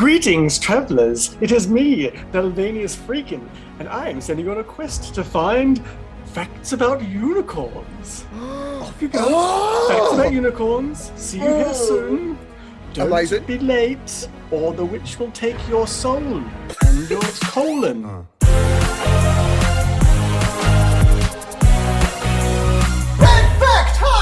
Greetings, 0.00 0.58
travelers. 0.58 1.36
It 1.42 1.52
is 1.52 1.68
me, 1.68 2.08
Dalvanius 2.32 2.96
Freakin, 2.96 3.46
and 3.78 3.86
I 3.86 4.08
am 4.08 4.22
sending 4.22 4.46
you 4.46 4.52
on 4.52 4.56
a 4.56 4.64
quest 4.64 5.14
to 5.14 5.22
find 5.22 5.84
facts 6.24 6.72
about 6.72 7.06
unicorns. 7.06 8.24
Off 8.34 8.96
you 9.02 9.08
go. 9.08 9.18
Facts 9.88 10.14
about 10.14 10.26
oh! 10.28 10.30
unicorns. 10.30 11.12
See 11.16 11.36
you 11.36 11.44
here 11.44 11.66
oh! 11.68 11.72
soon. 11.74 12.38
Don't 12.94 13.08
Amazing. 13.08 13.44
be 13.44 13.58
late, 13.58 14.26
or 14.50 14.72
the 14.72 14.86
witch 14.86 15.18
will 15.18 15.32
take 15.32 15.58
your 15.68 15.86
soul 15.86 16.16
and 16.16 17.10
your 17.10 17.20
colon. 17.42 18.26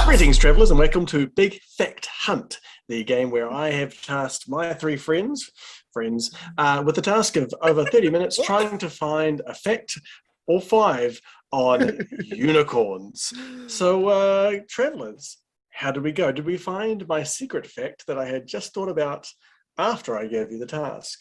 Greetings, 0.07 0.39
travellers, 0.39 0.71
and 0.71 0.79
welcome 0.81 1.07
to 1.07 1.29
Big 1.29 1.61
Fact 1.63 2.07
Hunt, 2.07 2.59
the 2.89 3.05
game 3.05 3.31
where 3.31 3.51
I 3.51 3.71
have 3.71 4.01
tasked 4.03 4.49
my 4.49 4.73
three 4.75 4.97
friends, 4.97 5.51
friends, 5.93 6.35
uh, 6.57 6.83
with 6.85 6.95
the 6.95 7.03
task 7.03 7.37
of 7.37 7.53
over 7.63 7.85
30 7.85 8.11
minutes 8.11 8.43
trying 8.45 8.79
to 8.79 8.91
find 8.91 9.43
a 9.47 9.55
fact 9.55 9.99
or 10.47 10.61
five 10.61 11.21
on 11.53 12.07
unicorns. 12.21 13.33
So, 13.67 14.09
uh, 14.09 14.61
travellers, 14.69 15.39
how 15.71 15.93
did 15.93 16.03
we 16.03 16.13
go? 16.13 16.33
Did 16.33 16.47
we 16.47 16.57
find 16.57 17.07
my 17.07 17.23
secret 17.23 17.67
fact 17.67 18.07
that 18.07 18.19
I 18.19 18.27
had 18.27 18.47
just 18.47 18.75
thought 18.75 18.89
about 18.89 19.29
after 19.77 20.19
I 20.19 20.27
gave 20.27 20.51
you 20.51 20.59
the 20.59 20.67
task? 20.67 21.19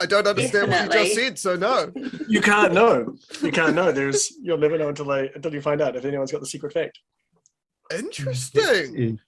I 0.00 0.06
don't 0.06 0.26
understand 0.26 0.70
what 0.70 0.84
you 0.84 1.04
just 1.04 1.14
said, 1.14 1.38
so 1.38 1.56
no. 1.56 1.92
You 2.28 2.40
can't 2.40 2.72
know. 2.72 3.14
You 3.40 3.52
can't 3.52 3.74
know. 3.74 3.92
There's 3.92 4.32
you'll 4.42 4.58
never 4.58 4.76
know 4.76 4.88
until 4.88 5.10
I 5.10 5.30
until 5.34 5.54
you 5.54 5.60
find 5.60 5.80
out 5.80 5.94
if 5.94 6.04
anyone's 6.04 6.32
got 6.32 6.40
the 6.40 6.46
secret 6.46 6.72
fact. 6.72 6.98
Interesting. 7.96 9.20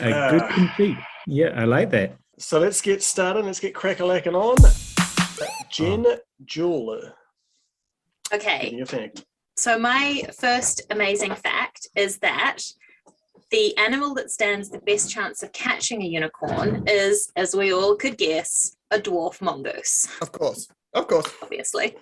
Is 0.00 0.06
a 0.06 0.30
good 0.30 0.42
Ah. 0.42 0.52
conceit. 0.54 0.96
Yeah, 1.26 1.52
I 1.60 1.64
like 1.64 1.90
that. 1.90 2.16
So 2.38 2.58
let's 2.58 2.80
get 2.80 3.02
started. 3.02 3.44
Let's 3.44 3.60
get 3.60 3.74
crack-a-lacking 3.74 4.34
on. 4.34 4.56
Jen 5.70 6.06
Jewel, 6.44 7.00
give 8.30 8.40
Okay, 8.40 8.72
me 8.76 8.84
fact. 8.84 9.24
so 9.56 9.78
my 9.78 10.22
first 10.38 10.82
amazing 10.90 11.34
fact 11.34 11.86
is 11.96 12.18
that 12.18 12.58
the 13.50 13.76
animal 13.78 14.14
that 14.14 14.30
stands 14.30 14.68
the 14.70 14.78
best 14.80 15.10
chance 15.10 15.42
of 15.42 15.52
catching 15.52 16.02
a 16.02 16.06
unicorn 16.06 16.84
is, 16.86 17.30
as 17.36 17.54
we 17.54 17.72
all 17.72 17.96
could 17.96 18.16
guess, 18.18 18.76
a 18.90 18.98
dwarf 18.98 19.40
mongoose, 19.40 20.06
Of 20.20 20.32
course. 20.32 20.68
Of 20.94 21.06
course. 21.08 21.26
obviously. 21.42 21.96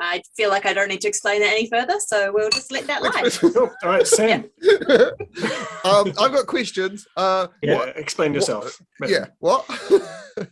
I 0.00 0.22
feel 0.36 0.50
like 0.50 0.66
I 0.66 0.72
don't 0.72 0.88
need 0.88 1.00
to 1.02 1.08
explain 1.08 1.40
that 1.40 1.52
any 1.52 1.68
further, 1.68 2.00
so 2.00 2.32
we'll 2.32 2.50
just 2.50 2.72
let 2.72 2.86
that 2.86 3.02
lie. 3.02 3.30
All 3.82 3.90
right, 3.90 4.06
Sam. 4.06 4.44
um, 5.84 6.12
I've 6.18 6.32
got 6.32 6.46
questions. 6.46 7.06
Uh, 7.16 7.48
Yeah, 7.62 7.76
what- 7.76 7.96
explain 7.96 8.34
yourself. 8.34 8.80
yeah. 9.06 9.26
What? 9.38 9.66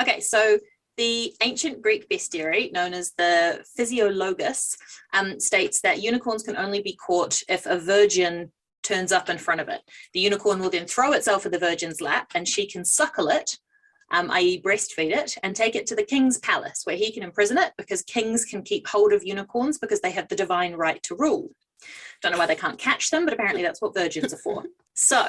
Okay, 0.00 0.20
so 0.20 0.58
the 0.96 1.34
ancient 1.42 1.82
Greek 1.82 2.08
bestiary, 2.08 2.70
known 2.72 2.94
as 2.94 3.12
the 3.18 3.64
Physiologus, 3.76 4.76
um, 5.12 5.40
states 5.40 5.80
that 5.80 6.00
unicorns 6.00 6.44
can 6.44 6.56
only 6.56 6.80
be 6.80 6.94
caught 6.96 7.40
if 7.48 7.66
a 7.66 7.78
virgin 7.78 8.52
turns 8.84 9.10
up 9.10 9.28
in 9.28 9.38
front 9.38 9.60
of 9.60 9.68
it. 9.68 9.80
The 10.12 10.20
unicorn 10.20 10.60
will 10.60 10.70
then 10.70 10.86
throw 10.86 11.12
itself 11.12 11.44
at 11.44 11.50
the 11.52 11.58
virgin's 11.58 12.00
lap 12.00 12.30
and 12.34 12.46
she 12.46 12.66
can 12.68 12.84
suckle 12.84 13.28
it, 13.28 13.58
um, 14.10 14.30
i.e., 14.30 14.62
breastfeed 14.62 15.14
it, 15.14 15.36
and 15.42 15.54
take 15.54 15.74
it 15.74 15.86
to 15.86 15.96
the 15.96 16.04
king's 16.04 16.38
palace 16.38 16.82
where 16.84 16.96
he 16.96 17.12
can 17.12 17.22
imprison 17.22 17.58
it 17.58 17.72
because 17.76 18.02
kings 18.02 18.44
can 18.44 18.62
keep 18.62 18.86
hold 18.86 19.12
of 19.12 19.24
unicorns 19.24 19.78
because 19.78 20.00
they 20.00 20.10
have 20.10 20.28
the 20.28 20.36
divine 20.36 20.74
right 20.74 21.02
to 21.04 21.16
rule. 21.16 21.50
Don't 22.22 22.32
know 22.32 22.38
why 22.38 22.46
they 22.46 22.56
can't 22.56 22.78
catch 22.78 23.10
them, 23.10 23.24
but 23.24 23.34
apparently 23.34 23.62
that's 23.62 23.82
what 23.82 23.94
virgins 23.94 24.32
are 24.32 24.38
for. 24.38 24.64
So, 24.94 25.26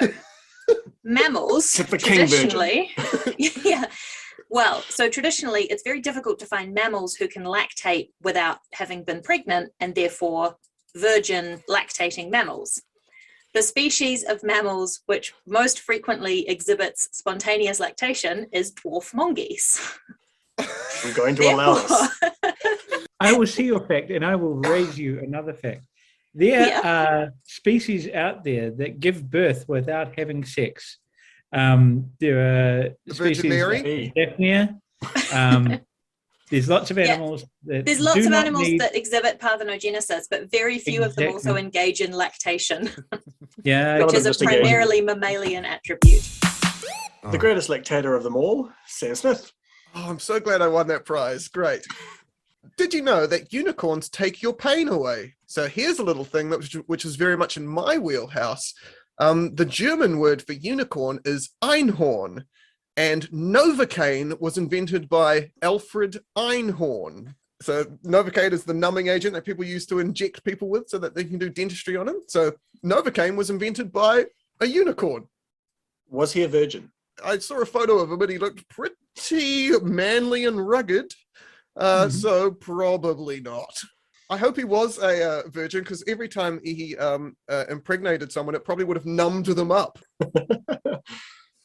mammals 1.03 1.65
Except 1.65 1.89
for 1.89 1.97
king 1.97 2.19
virgin. 2.27 2.49
traditionally, 2.49 2.91
yeah. 3.63 3.85
Well, 4.49 4.81
so 4.89 5.09
traditionally, 5.09 5.63
it's 5.63 5.83
very 5.83 5.99
difficult 5.99 6.39
to 6.39 6.45
find 6.45 6.73
mammals 6.73 7.15
who 7.15 7.27
can 7.27 7.43
lactate 7.43 8.09
without 8.21 8.59
having 8.73 9.03
been 9.03 9.21
pregnant, 9.21 9.71
and 9.79 9.95
therefore 9.95 10.55
virgin 10.95 11.61
lactating 11.69 12.29
mammals. 12.29 12.81
The 13.55 13.61
species 13.61 14.25
of 14.25 14.43
mammals 14.43 14.99
which 15.05 15.33
most 15.47 15.79
frequently 15.79 16.47
exhibits 16.49 17.07
spontaneous 17.13 17.79
lactation 17.79 18.47
is 18.51 18.73
dwarf 18.73 19.13
mongoose. 19.13 19.79
I'm 20.59 21.13
going 21.13 21.35
to 21.37 21.43
allow 21.53 21.75
this. 21.75 22.09
I 23.21 23.31
will 23.31 23.47
see 23.47 23.63
your 23.63 23.79
fact 23.87 24.11
and 24.11 24.25
I 24.25 24.35
will 24.35 24.55
raise 24.55 24.99
you 24.99 25.19
another 25.19 25.53
fact. 25.53 25.83
There 26.33 26.67
Yeah. 26.67 26.81
are 26.83 27.29
species 27.45 28.09
out 28.09 28.43
there 28.43 28.71
that 28.71 28.99
give 28.99 29.31
birth 29.31 29.63
without 29.69 30.19
having 30.19 30.43
sex. 30.43 30.97
Um, 31.53 32.11
there 32.19 32.39
are 32.39 32.89
The 33.05 33.15
species 33.15 33.37
Virgin 33.41 33.83
Mary? 33.83 34.13
Daphnia. 34.13 34.75
Um, 35.33 35.79
there's 36.49 36.67
lots 36.69 36.91
of 36.91 36.97
Yeah. 36.97 37.05
animals 37.05 37.43
that 37.65 37.85
There's 37.85 37.99
lots 37.99 38.19
do 38.19 38.25
of 38.25 38.31
not 38.31 38.45
animals 38.45 38.67
need- 38.67 38.79
that 38.81 38.95
exhibit 38.95 39.39
parthenogenesis, 39.39 40.23
but 40.29 40.51
very 40.51 40.77
few 40.79 41.03
of 41.03 41.15
them 41.15 41.33
also 41.33 41.55
engage 41.55 42.01
in 42.01 42.11
lactation, 42.13 42.89
yeah, 43.63 43.97
which 44.05 44.13
is 44.13 44.25
a 44.25 44.29
just 44.29 44.41
engage 44.41 44.57
in- 44.57 44.61
primarily 44.63 45.01
mammalian 45.01 45.65
attribute. 45.65 46.23
the 47.31 47.37
greatest 47.37 47.69
lactator 47.69 48.15
of 48.15 48.23
them 48.23 48.35
all, 48.35 48.69
Sam 48.87 49.15
Smith. 49.15 49.51
Oh, 49.95 50.09
I'm 50.09 50.19
so 50.19 50.39
glad 50.39 50.61
I 50.61 50.67
won 50.67 50.87
that 50.87 51.05
prize. 51.05 51.47
Great. 51.47 51.85
Did 52.77 52.93
you 52.93 53.01
know 53.01 53.25
that 53.27 53.53
unicorns 53.53 54.09
take 54.09 54.41
your 54.41 54.53
pain 54.53 54.87
away? 54.89 55.35
So 55.47 55.67
here's 55.67 55.99
a 55.99 56.03
little 56.03 56.25
thing 56.25 56.49
that 56.49 56.57
was, 56.57 56.73
which 56.87 57.05
is 57.05 57.15
very 57.15 57.37
much 57.37 57.55
in 57.57 57.65
my 57.65 57.97
wheelhouse. 57.97 58.73
Um, 59.19 59.55
the 59.55 59.65
German 59.65 60.19
word 60.19 60.41
for 60.45 60.51
unicorn 60.51 61.21
is 61.23 61.51
Einhorn, 61.63 62.43
and 62.97 63.29
Novocaine 63.31 64.39
was 64.39 64.57
invented 64.57 65.09
by 65.09 65.51
Alfred 65.61 66.17
Einhorn. 66.37 67.35
So 67.61 67.83
Novocaine 68.05 68.51
is 68.51 68.63
the 68.63 68.73
numbing 68.73 69.07
agent 69.07 69.33
that 69.33 69.45
people 69.45 69.63
use 69.65 69.85
to 69.87 69.99
inject 69.99 70.43
people 70.43 70.69
with 70.69 70.89
so 70.89 70.97
that 70.99 71.15
they 71.15 71.23
can 71.23 71.37
do 71.37 71.49
dentistry 71.49 71.97
on 71.97 72.05
them. 72.05 72.21
So 72.27 72.53
Novocaine 72.83 73.35
was 73.35 73.49
invented 73.49 73.91
by 73.91 74.25
a 74.61 74.65
unicorn. 74.65 75.27
Was 76.09 76.33
he 76.33 76.43
a 76.43 76.47
virgin? 76.47 76.91
I 77.23 77.37
saw 77.39 77.61
a 77.61 77.65
photo 77.65 77.99
of 77.99 78.11
him 78.11 78.21
and 78.21 78.31
he 78.31 78.37
looked 78.37 78.67
pretty 78.69 79.71
manly 79.81 80.45
and 80.45 80.65
rugged. 80.67 81.13
Uh, 81.77 82.05
Mhm. 82.05 82.11
So 82.11 82.51
probably 82.51 83.41
not. 83.41 83.73
I 84.29 84.37
hope 84.37 84.57
he 84.57 84.63
was 84.63 84.97
a 84.97 85.23
uh, 85.23 85.49
virgin 85.49 85.81
because 85.81 86.03
every 86.07 86.27
time 86.27 86.59
he 86.63 86.97
um, 86.97 87.35
uh, 87.49 87.65
impregnated 87.69 88.31
someone, 88.31 88.55
it 88.55 88.65
probably 88.65 88.85
would 88.85 88.97
have 88.97 89.05
numbed 89.05 89.45
them 89.45 89.71
up. 89.71 89.99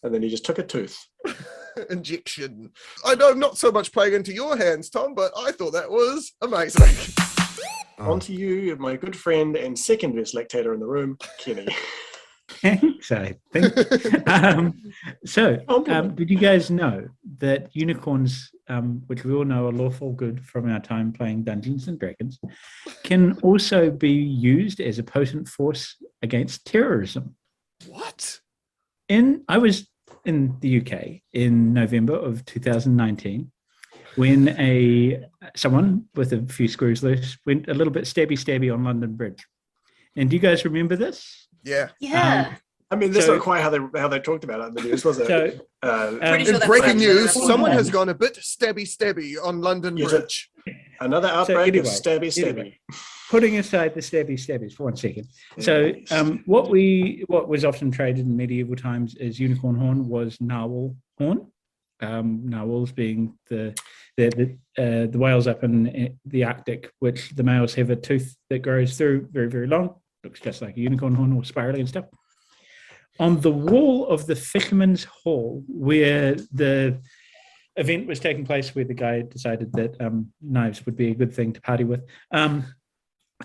and 0.02 0.14
then 0.14 0.22
he 0.22 0.28
just 0.28 0.44
took 0.44 0.58
a 0.58 0.62
tooth. 0.62 0.98
Injection. 1.90 2.70
I 3.04 3.14
know 3.14 3.30
I'm 3.30 3.38
not 3.38 3.58
so 3.58 3.70
much 3.70 3.92
playing 3.92 4.14
into 4.14 4.32
your 4.32 4.56
hands, 4.56 4.90
Thom, 4.90 5.14
but 5.14 5.32
I 5.36 5.52
thought 5.52 5.72
that 5.72 5.90
was 5.90 6.32
amazing. 6.42 7.14
On 7.98 8.18
to 8.20 8.32
you, 8.32 8.76
my 8.76 8.96
good 8.96 9.14
friend 9.14 9.56
and 9.56 9.78
second 9.78 10.16
best 10.16 10.34
lactator 10.34 10.72
in 10.72 10.80
the 10.80 10.86
room, 10.86 11.18
Kenny. 11.38 11.68
Thanks, 12.48 13.12
I 13.12 13.36
think. 13.52 14.28
um, 14.28 14.74
so, 15.24 15.58
um, 15.68 16.14
did 16.14 16.30
you 16.30 16.38
guys 16.38 16.70
know 16.70 17.06
that 17.38 17.68
unicorns, 17.74 18.50
um, 18.68 19.02
which 19.06 19.24
we 19.24 19.32
all 19.32 19.44
know 19.44 19.68
are 19.68 19.72
lawful 19.72 20.12
good 20.12 20.44
from 20.44 20.70
our 20.70 20.80
time 20.80 21.12
playing 21.12 21.44
Dungeons 21.44 21.88
and 21.88 21.98
Dragons, 21.98 22.40
can 23.04 23.38
also 23.42 23.90
be 23.90 24.10
used 24.10 24.80
as 24.80 24.98
a 24.98 25.04
potent 25.04 25.46
force 25.46 25.96
against 26.22 26.66
terrorism? 26.66 27.36
what? 27.86 28.40
In 29.08 29.44
I 29.48 29.58
was 29.58 29.88
in 30.30 30.56
the 30.60 30.80
UK 30.80 31.20
in 31.32 31.72
November 31.74 32.14
of 32.14 32.44
2019 32.44 33.50
when 34.16 34.48
a 34.50 35.24
someone 35.56 36.04
with 36.14 36.32
a 36.32 36.42
few 36.46 36.68
screws 36.68 37.02
loose 37.02 37.36
went 37.46 37.68
a 37.68 37.74
little 37.74 37.92
bit 37.92 38.04
stabby 38.04 38.38
stabby 38.38 38.72
on 38.72 38.84
London 38.84 39.14
Bridge. 39.14 39.44
And 40.16 40.30
do 40.30 40.36
you 40.36 40.40
guys 40.40 40.64
remember 40.64 40.96
this? 40.96 41.48
Yeah. 41.64 41.88
Yeah. 42.00 42.48
Um, 42.48 42.56
I 42.92 42.96
mean, 42.96 43.12
that's 43.12 43.26
So- 43.26 43.34
not 43.34 43.42
quite 43.42 43.62
how 43.62 43.70
they 43.70 43.78
how 43.98 44.08
they 44.08 44.18
talked 44.18 44.44
about 44.44 44.60
it 44.60 44.64
in 44.68 44.74
the 44.74 44.82
news, 44.82 45.04
was 45.04 45.18
it? 45.18 45.26
So 45.28 45.52
uh, 45.82 46.16
Um, 46.20 46.44
sure 46.44 46.54
In 46.54 46.60
breaking 46.66 46.98
news, 46.98 47.32
someone 47.32 47.70
has 47.70 47.88
gone 47.88 48.08
a 48.08 48.14
bit 48.14 48.34
stabby 48.34 48.82
stabby 48.82 49.36
on 49.42 49.60
London 49.60 49.96
Yes, 49.96 50.10
Bridge. 50.10 50.50
another 51.00 51.28
outbreak 51.28 51.68
anyway, 51.68 51.78
of 51.78 51.84
stabby 51.86 52.28
stabby. 52.28 52.48
anyway. 52.48 52.78
putting 53.30 53.58
aside 53.58 53.94
the 53.94 54.00
stabby 54.00 54.32
stabbies 54.32 54.72
for 54.74 54.84
one 54.84 54.96
second. 54.96 55.28
So 55.60 55.92
um, 56.10 56.42
what 56.46 56.68
we 56.68 57.24
what 57.28 57.48
was 57.48 57.64
often 57.64 57.92
traded 57.92 58.26
in 58.26 58.36
medieval 58.36 58.74
times 58.74 59.14
as 59.20 59.38
unicorn 59.38 59.76
horn 59.76 60.08
was 60.08 60.36
narwhal 60.40 60.96
horn. 61.18 61.46
Um, 62.02 62.40
narwhals 62.46 62.90
being 62.92 63.38
the 63.50 63.74
the 64.16 64.30
the, 64.76 64.82
uh, 64.82 65.06
the 65.06 65.18
whales 65.18 65.46
up 65.46 65.62
in 65.62 66.18
the 66.24 66.42
Arctic, 66.44 66.90
which 66.98 67.30
the 67.36 67.44
males 67.44 67.74
have 67.74 67.90
a 67.90 67.96
tooth 67.96 68.36
that 68.48 68.60
grows 68.60 68.96
through 68.98 69.28
very 69.30 69.48
very 69.48 69.68
long, 69.68 69.94
looks 70.24 70.40
just 70.40 70.60
like 70.60 70.76
a 70.76 70.80
unicorn 70.80 71.14
horn 71.14 71.32
or 71.34 71.44
spirally 71.44 71.78
and 71.78 71.88
stuff. 71.88 72.06
On 73.20 73.38
the 73.38 73.52
wall 73.52 74.06
of 74.06 74.26
the 74.26 74.34
Fisherman's 74.34 75.04
Hall, 75.04 75.62
where 75.68 76.36
the 76.52 76.98
event 77.76 78.06
was 78.06 78.18
taking 78.18 78.46
place, 78.46 78.74
where 78.74 78.86
the 78.86 78.94
guy 78.94 79.20
decided 79.20 79.74
that 79.74 80.00
um, 80.00 80.32
knives 80.40 80.86
would 80.86 80.96
be 80.96 81.10
a 81.10 81.14
good 81.14 81.30
thing 81.30 81.52
to 81.52 81.60
party 81.60 81.84
with, 81.84 82.02
um, 82.30 82.64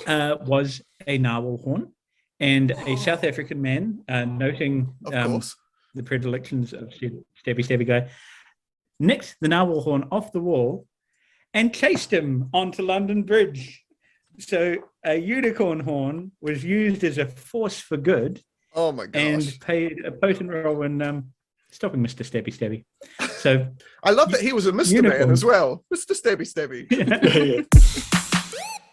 uh, 0.07 0.37
was 0.45 0.81
a 1.05 1.17
narwhal 1.17 1.57
horn. 1.57 1.91
And 2.39 2.71
a 2.71 2.95
South 2.95 3.25
African 3.25 3.61
man, 3.61 4.01
uh, 4.07 4.23
noting 4.23 4.93
um, 5.13 5.41
the 5.93 6.03
predilections 6.03 6.71
of 6.71 6.93
Stab- 6.93 7.23
Stabby 7.45 7.65
Stabby 7.65 7.85
Guy, 7.85 8.09
nicked 8.97 9.35
the 9.41 9.49
narwhal 9.49 9.81
horn 9.81 10.07
off 10.09 10.31
the 10.31 10.39
wall, 10.39 10.87
and 11.53 11.73
chased 11.73 12.13
him 12.13 12.49
onto 12.53 12.81
London 12.81 13.23
Bridge. 13.23 13.83
So 14.39 14.77
a 15.03 15.15
unicorn 15.15 15.81
horn 15.81 16.31
was 16.39 16.63
used 16.63 17.03
as 17.03 17.17
a 17.17 17.25
force 17.25 17.79
for 17.79 17.97
good 17.97 18.41
Oh 18.75 18.91
my 18.91 19.05
gosh. 19.05 19.21
and 19.21 19.57
played 19.61 20.03
a 20.05 20.11
potent 20.11 20.51
role 20.51 20.83
in 20.83 21.01
um, 21.01 21.25
stopping 21.71 22.01
Mr. 22.03 22.23
Stabby 22.29 22.53
Stabby. 22.53 22.83
So 23.31 23.67
I 24.03 24.11
love 24.11 24.31
that 24.31 24.41
he 24.41 24.53
was 24.53 24.67
a 24.67 24.71
Mr. 24.71 24.93
Man 25.01 25.03
Unicorn. 25.05 25.31
as 25.31 25.45
well. 25.45 25.83
Mr. 25.93 26.11
Stabby 26.11 26.45
Stabby. 26.45 26.85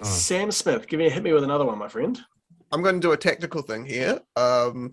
Yeah. 0.02 0.06
Sam 0.08 0.50
Smith, 0.50 0.88
give 0.88 0.98
me 0.98 1.08
hit 1.08 1.22
me 1.22 1.32
with 1.32 1.44
another 1.44 1.64
one, 1.64 1.78
my 1.78 1.86
friend. 1.88 2.20
I'm 2.72 2.82
going 2.82 2.96
to 2.96 3.00
do 3.00 3.12
a 3.12 3.16
technical 3.16 3.62
thing 3.62 3.84
here. 3.84 4.20
Um, 4.34 4.90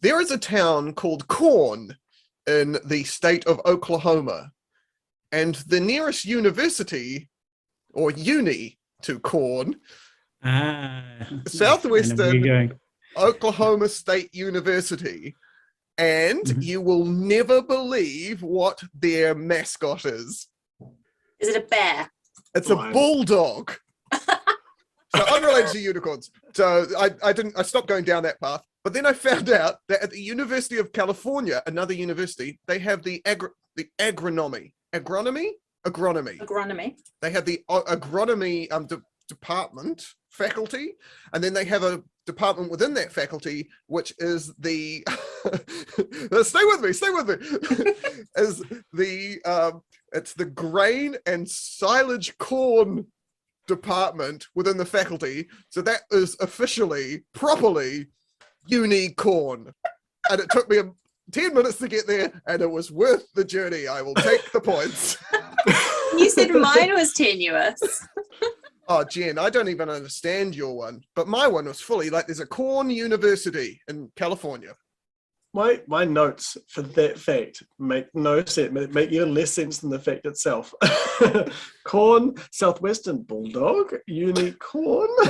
there 0.00 0.18
is 0.20 0.30
a 0.30 0.38
town 0.38 0.94
called 0.94 1.28
Corn 1.28 1.94
in 2.46 2.78
the 2.86 3.04
state 3.04 3.46
of 3.46 3.60
Oklahoma, 3.66 4.50
and 5.32 5.56
the 5.66 5.80
nearest 5.80 6.24
university 6.24 7.28
or 7.92 8.12
uni 8.12 8.78
to 9.02 9.18
Corn, 9.18 9.76
ah, 10.42 11.02
Southwestern- 11.46 12.78
I 13.16 13.20
know 13.20 13.24
where 13.26 13.32
you're 13.32 13.32
going. 13.40 13.52
Oklahoma 13.52 13.88
State 13.88 14.34
University. 14.34 15.34
And 15.96 16.42
Mhm. 16.44 16.62
you 16.62 16.80
will 16.80 17.04
never 17.04 17.62
believe 17.62 18.42
what 18.42 18.82
their 18.94 19.34
mascot 19.34 20.04
is. 20.04 20.48
Is 21.38 21.48
it 21.48 21.56
a 21.56 21.66
bear? 21.66 22.10
It's 22.54 22.70
a 22.70 22.76
bulldog. 22.76 23.72
so 24.12 25.22
unrelated 25.34 25.70
to 25.72 25.78
unicorns. 25.78 26.30
So 26.54 26.86
I, 26.98 27.10
I 27.22 27.32
didn't 27.32 27.56
I 27.58 27.62
stopped 27.62 27.86
going 27.88 28.04
down 28.04 28.24
that 28.24 28.40
path. 28.40 28.62
But 28.82 28.92
then 28.92 29.06
I 29.06 29.12
found 29.12 29.48
out 29.50 29.76
that 29.88 30.02
at 30.02 30.10
the 30.10 30.20
University 30.20 30.78
of 30.78 30.92
California, 30.92 31.62
another 31.66 31.94
university, 31.94 32.58
they 32.66 32.78
have 32.80 33.02
the 33.02 33.22
agri- 33.24 33.50
the 33.76 33.88
agronomy. 33.98 34.72
Agronomy? 34.92 35.50
Agronomy. 35.86 36.38
Agronomy. 36.38 36.94
They 37.22 37.30
have 37.30 37.44
the 37.44 37.62
o- 37.68 37.82
agronomy 37.84 38.70
um, 38.72 38.86
de- 38.86 39.02
department 39.28 40.06
faculty, 40.34 40.94
and 41.32 41.42
then 41.42 41.54
they 41.54 41.64
have 41.64 41.84
a 41.84 42.02
department 42.26 42.70
within 42.70 42.94
that 42.94 43.12
faculty, 43.12 43.68
which 43.86 44.12
is 44.18 44.52
the 44.58 45.04
stay 46.42 46.64
with 46.64 46.80
me, 46.80 46.92
stay 46.92 47.10
with 47.10 47.28
me, 47.28 47.92
is 48.36 48.62
the 48.92 49.40
um, 49.44 49.82
it's 50.12 50.34
the 50.34 50.44
grain 50.44 51.16
and 51.26 51.48
silage 51.48 52.36
corn 52.38 53.06
department 53.66 54.46
within 54.54 54.76
the 54.76 54.84
faculty. 54.84 55.46
So 55.70 55.80
that 55.82 56.02
is 56.10 56.36
officially, 56.40 57.24
properly, 57.32 58.06
unicorn, 58.66 59.72
and 60.30 60.40
it 60.40 60.50
took 60.50 60.68
me 60.68 60.78
a, 60.78 60.90
ten 61.30 61.54
minutes 61.54 61.78
to 61.78 61.88
get 61.88 62.06
there, 62.06 62.32
and 62.46 62.60
it 62.60 62.70
was 62.70 62.90
worth 62.90 63.26
the 63.34 63.44
journey. 63.44 63.86
I 63.86 64.02
will 64.02 64.14
take 64.14 64.50
the 64.52 64.60
points. 64.60 65.16
You 66.16 66.30
said 66.30 66.50
mine 66.50 66.92
was 66.94 67.12
tenuous. 67.12 68.06
Oh, 68.86 69.02
Jen, 69.04 69.38
I 69.38 69.48
don't 69.48 69.68
even 69.68 69.88
understand 69.88 70.54
your 70.54 70.76
one, 70.76 71.02
but 71.16 71.26
my 71.26 71.46
one 71.46 71.64
was 71.64 71.80
fully 71.80 72.10
like 72.10 72.26
there's 72.26 72.40
a 72.40 72.46
corn 72.46 72.90
university 72.90 73.80
in 73.88 74.10
California. 74.16 74.74
My 75.54 75.80
my 75.86 76.04
notes 76.04 76.56
for 76.68 76.82
that 76.82 77.18
fact 77.18 77.62
make 77.78 78.06
no 78.12 78.44
sense. 78.44 78.72
Make, 78.92 79.12
even 79.12 79.32
less 79.32 79.52
sense 79.52 79.78
than 79.78 79.88
the 79.88 80.00
fact 80.00 80.26
itself. 80.26 80.74
Corn, 81.84 82.34
southwestern 82.50 83.22
bulldog, 83.22 83.94
unicorn. 84.08 85.08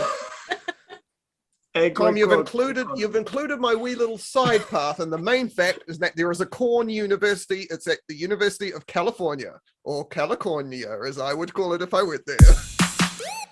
Tom, 1.94 2.16
you've 2.16 2.32
included 2.32 2.86
you've 2.96 3.16
included 3.16 3.60
my 3.60 3.74
wee 3.74 3.94
little 3.96 4.16
side 4.16 4.66
path, 4.68 5.00
and 5.00 5.12
the 5.12 5.18
main 5.18 5.48
fact 5.48 5.84
is 5.88 5.98
that 5.98 6.16
there 6.16 6.30
is 6.30 6.40
a 6.40 6.46
corn 6.46 6.88
university. 6.88 7.66
It's 7.68 7.86
at 7.86 7.98
the 8.08 8.14
University 8.14 8.72
of 8.72 8.86
California, 8.86 9.60
or 9.84 10.06
California, 10.06 10.96
as 11.06 11.18
I 11.18 11.34
would 11.34 11.52
call 11.52 11.74
it 11.74 11.82
if 11.82 11.92
I 11.92 12.02
went 12.02 12.22
there. 12.26 12.83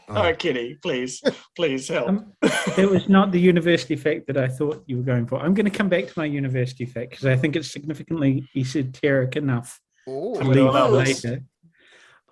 Oh, 0.09 0.35
Kitty, 0.35 0.79
please, 0.83 1.23
please 1.57 1.89
help. 1.89 2.09
Um, 2.09 2.33
it 2.77 2.89
was 2.91 3.09
not 3.09 3.33
the 3.33 3.41
university 3.41 3.97
fact 3.97 4.27
that 4.27 4.37
I 4.37 4.49
thought 4.49 4.83
you 4.87 4.99
were 4.99 5.03
going 5.03 5.27
for. 5.27 5.39
I'm 5.39 5.55
going 5.55 5.65
to 5.71 5.77
come 5.77 5.89
back 5.89 6.07
to 6.07 6.13
my 6.17 6.25
university 6.25 6.85
fact 6.85 7.11
because 7.11 7.27
I 7.27 7.37
think 7.37 7.57
it's 7.57 7.71
significantly 7.71 8.49
esoteric 8.57 9.37
enough 9.37 9.81
to 10.07 10.13
Oh, 10.13 10.35
to 10.41 10.45
leave 10.45 10.65
allow 10.65 10.95
it 10.95 11.05
this. 11.05 11.25
later. 11.25 11.43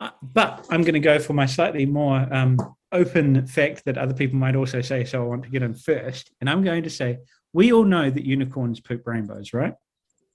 Uh, 0.01 0.11
but 0.23 0.67
I'm 0.71 0.83
going 0.83 0.95
to 0.95 1.01
go 1.01 1.19
for 1.19 1.35
my 1.35 1.47
slightly 1.47 1.87
more 1.87 2.27
um, 2.33 2.59
open 2.91 3.47
fact 3.47 3.85
that 3.85 3.97
other 3.99 4.15
people 4.15 4.39
might 4.39 4.57
also 4.57 4.81
say, 4.81 5.05
so 5.05 5.23
I 5.23 5.27
want 5.27 5.45
to 5.45 5.51
get 5.51 5.63
in 5.63 5.75
first. 5.75 6.31
And 6.41 6.51
I'm 6.51 6.65
going 6.65 6.83
to 6.83 6.91
say, 6.91 7.19
we 7.53 7.73
all 7.73 7.85
know 7.85 8.11
that 8.11 8.25
unicorns 8.25 8.81
poop 8.81 9.07
rainbows, 9.07 9.53
right? 9.53 9.75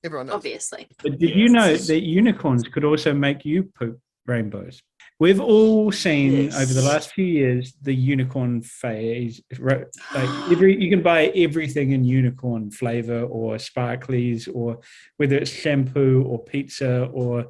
everyone 0.05 0.27
knows. 0.27 0.35
Obviously. 0.35 0.87
But 1.01 1.17
did 1.17 1.31
you 1.35 1.49
know 1.49 1.75
that 1.75 2.03
unicorns 2.03 2.63
could 2.67 2.83
also 2.83 3.13
make 3.13 3.43
you 3.43 3.63
poop 3.63 3.99
rainbows? 4.27 4.81
We've 5.17 5.39
all 5.39 5.93
seen 5.93 6.53
over 6.53 6.73
the 6.73 6.81
last 6.81 7.13
few 7.13 7.23
years 7.23 7.73
the 7.81 7.93
unicorn 7.93 8.61
phase. 8.61 9.41
right? 9.59 9.85
Like 10.13 10.29
every, 10.51 10.81
you 10.81 10.89
can 10.89 11.01
buy 11.01 11.27
everything 11.27 11.91
in 11.91 12.03
unicorn 12.03 12.69
flavor 12.69 13.21
or 13.23 13.55
sparklies, 13.55 14.49
or 14.53 14.79
whether 15.15 15.37
it's 15.37 15.51
shampoo 15.51 16.23
or 16.23 16.43
pizza 16.43 17.05
or 17.13 17.47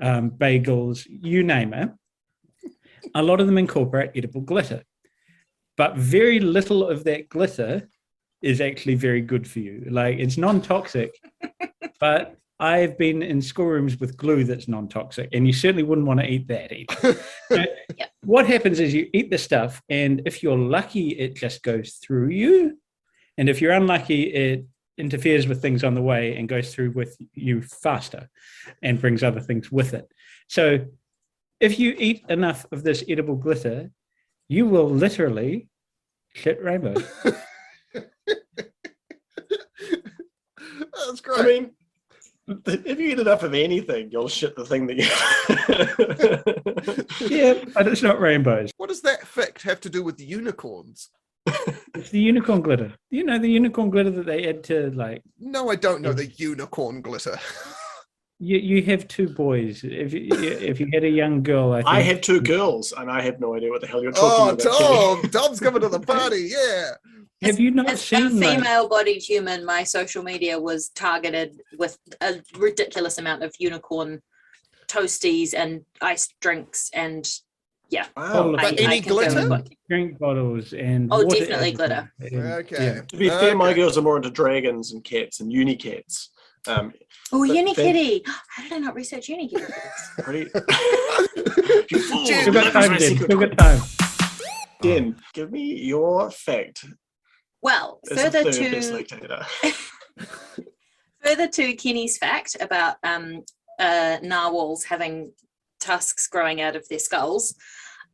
um, 0.00 0.30
bagels, 0.30 1.04
you 1.08 1.42
name 1.42 1.74
it. 1.74 1.90
A 3.14 3.22
lot 3.22 3.40
of 3.40 3.46
them 3.46 3.58
incorporate 3.58 4.10
edible 4.14 4.42
glitter, 4.42 4.84
but 5.76 5.96
very 5.96 6.38
little 6.38 6.86
of 6.86 7.02
that 7.04 7.28
glitter 7.28 7.88
is 8.40 8.60
actually 8.60 8.94
very 8.94 9.20
good 9.20 9.48
for 9.48 9.58
you. 9.58 9.84
Like 9.90 10.18
it's 10.18 10.38
non-toxic, 10.38 11.18
but 12.00 12.36
I've 12.60 12.98
been 12.98 13.22
in 13.22 13.40
schoolrooms 13.40 13.98
with 13.98 14.16
glue 14.16 14.44
that's 14.44 14.68
non-toxic, 14.68 15.30
and 15.32 15.46
you 15.46 15.52
certainly 15.52 15.82
wouldn't 15.82 16.06
want 16.06 16.20
to 16.20 16.26
eat 16.26 16.46
that 16.48 16.72
either. 16.72 17.18
So 17.50 17.64
Yep. 17.96 18.10
What 18.24 18.46
happens 18.46 18.80
is 18.80 18.94
you 18.94 19.08
eat 19.12 19.30
the 19.30 19.38
stuff, 19.38 19.82
and 19.88 20.22
if 20.26 20.42
you're 20.42 20.56
lucky, 20.56 21.10
it 21.10 21.34
just 21.34 21.62
goes 21.62 21.94
through 21.94 22.28
you, 22.28 22.78
and 23.38 23.48
if 23.48 23.60
you're 23.60 23.72
unlucky, 23.72 24.22
it 24.22 24.66
interferes 24.98 25.46
with 25.48 25.62
things 25.62 25.82
on 25.82 25.94
the 25.94 26.02
way 26.02 26.36
and 26.36 26.48
goes 26.48 26.72
through 26.74 26.92
with 26.92 27.16
you 27.34 27.62
faster, 27.62 28.28
and 28.82 29.00
brings 29.00 29.22
other 29.22 29.40
things 29.40 29.72
with 29.72 29.94
it. 29.94 30.06
So, 30.48 30.86
if 31.58 31.78
you 31.78 31.94
eat 31.98 32.24
enough 32.28 32.66
of 32.72 32.82
this 32.82 33.02
edible 33.08 33.36
glitter, 33.36 33.90
you 34.48 34.66
will 34.66 34.88
literally 34.88 35.68
shit 36.34 36.62
rainbow. 36.62 36.94
That's 41.06 41.20
great. 41.22 41.38
I 41.38 41.42
mean, 41.42 41.70
if 42.66 42.98
you 42.98 43.10
eat 43.10 43.18
enough 43.18 43.42
of 43.42 43.54
anything, 43.54 44.10
you'll 44.10 44.28
shit 44.28 44.56
the 44.56 44.64
thing 44.64 44.86
that 44.88 44.96
you. 44.96 45.06
yeah, 47.36 47.64
but 47.74 47.86
it's 47.86 48.02
not 48.02 48.20
rainbows. 48.20 48.70
what 48.76 48.88
does 48.88 49.02
that 49.02 49.26
fact 49.26 49.62
have 49.62 49.80
to 49.80 49.90
do 49.90 50.02
with 50.02 50.20
unicorns? 50.20 51.10
It's 51.94 52.10
the 52.10 52.20
unicorn 52.20 52.62
glitter. 52.62 52.94
You 53.10 53.24
know 53.24 53.38
the 53.38 53.50
unicorn 53.50 53.90
glitter 53.90 54.10
that 54.10 54.24
they 54.24 54.48
add 54.48 54.62
to 54.64 54.90
like 54.92 55.22
No, 55.38 55.70
I 55.70 55.76
don't 55.76 56.00
know 56.02 56.12
the 56.12 56.26
unicorn 56.36 57.02
glitter. 57.02 57.36
you. 58.38 58.58
You 58.58 58.82
have 58.84 59.06
two 59.08 59.28
boys. 59.28 59.82
If 59.84 60.14
you, 60.14 60.28
if 60.30 60.80
you 60.80 60.88
had 60.94 61.04
a 61.04 61.08
young 61.08 61.42
girl, 61.42 61.72
I, 61.72 61.78
think, 61.78 61.88
I 61.88 62.00
have 62.02 62.20
two 62.20 62.40
girls, 62.40 62.92
and 62.96 63.10
I 63.10 63.20
have 63.22 63.38
no 63.40 63.54
idea 63.56 63.70
what 63.70 63.80
the 63.82 63.86
hell 63.88 64.02
you're 64.02 64.12
talking 64.12 64.28
Oh, 64.30 64.48
about. 64.50 64.58
Kitty. 64.60 65.30
Thom! 65.32 65.42
Thom's 65.42 65.60
coming 65.60 65.82
to 65.82 65.88
the 65.88 66.00
party. 66.00 66.50
Yeah. 66.52 66.92
Have 67.42 67.58
you 67.58 67.70
not 67.70 67.88
As 67.88 68.00
a 68.00 68.02
seen 68.06 68.38
like, 68.38 68.58
female-bodied 68.58 69.22
human, 69.22 69.64
my 69.64 69.82
social 69.82 70.22
media 70.22 70.58
was 70.60 70.90
targeted 70.90 71.58
with 71.78 71.98
a 72.20 72.40
ridiculous 72.58 73.16
amount 73.16 73.42
of 73.42 73.54
unicorn 73.58 74.20
toasties 74.88 75.54
and 75.54 75.82
iced 76.02 76.34
drinks 76.40 76.90
and 76.94 77.26
Wow. 78.16 78.52
But 78.52 78.64
I, 78.64 78.68
any 78.74 78.86
I 78.86 79.00
glitter? 79.00 79.48
what- 79.48 79.68
drink 79.88 80.16
bottles 80.20 80.72
and 80.74 81.08
Oh, 81.12 81.24
water 81.24 81.40
definitely 81.40 81.72
everything. 81.72 82.08
And, 82.20 82.52
Okay. 82.60 82.84
yeah. 82.84 83.00
To 83.02 83.16
be 83.16 83.28
fair, 83.28 83.56
my 83.56 83.72
girls 83.72 83.98
are 83.98 84.02
more 84.02 84.16
into 84.16 84.30
dragons 84.30 84.92
and 84.92 85.02
cats 85.02 85.40
and 85.40 85.50
unicats. 85.52 86.28
Um, 86.68 86.92
Oh, 87.32 87.44
But 87.44 87.56
Unikitty. 87.56 88.22
How 88.48 88.62
did 88.62 88.72
I 88.74 88.78
not 88.78 88.94
research 88.94 89.26
Unikitty? 89.28 89.72
pretty. 90.18 90.50
You 91.90 91.98
fool. 92.08 92.26
Still 92.26 92.52
got 92.52 92.72
time, 92.72 92.92
my 92.92 92.98
then. 92.98 93.08
secret 93.08 93.24
Still 93.24 93.40
got 93.40 93.58
time. 93.58 93.80
Den, 94.82 95.16
give 95.34 95.50
me 95.50 95.74
your 95.74 96.30
fact 96.30 96.84
Well, 97.62 98.00
as 98.10 98.18
a 98.18 98.30
further 98.30 98.52
to 98.52 99.04
further 101.22 101.48
to 101.48 101.72
Kenny's 101.74 102.18
fact 102.18 102.56
about 102.60 102.96
um, 103.02 103.42
uh, 103.78 104.18
narwhals 104.22 104.84
having 104.84 105.32
tusks 105.78 106.26
growing 106.26 106.60
out 106.60 106.76
of 106.76 106.88
their 106.88 106.98
skulls. 106.98 107.54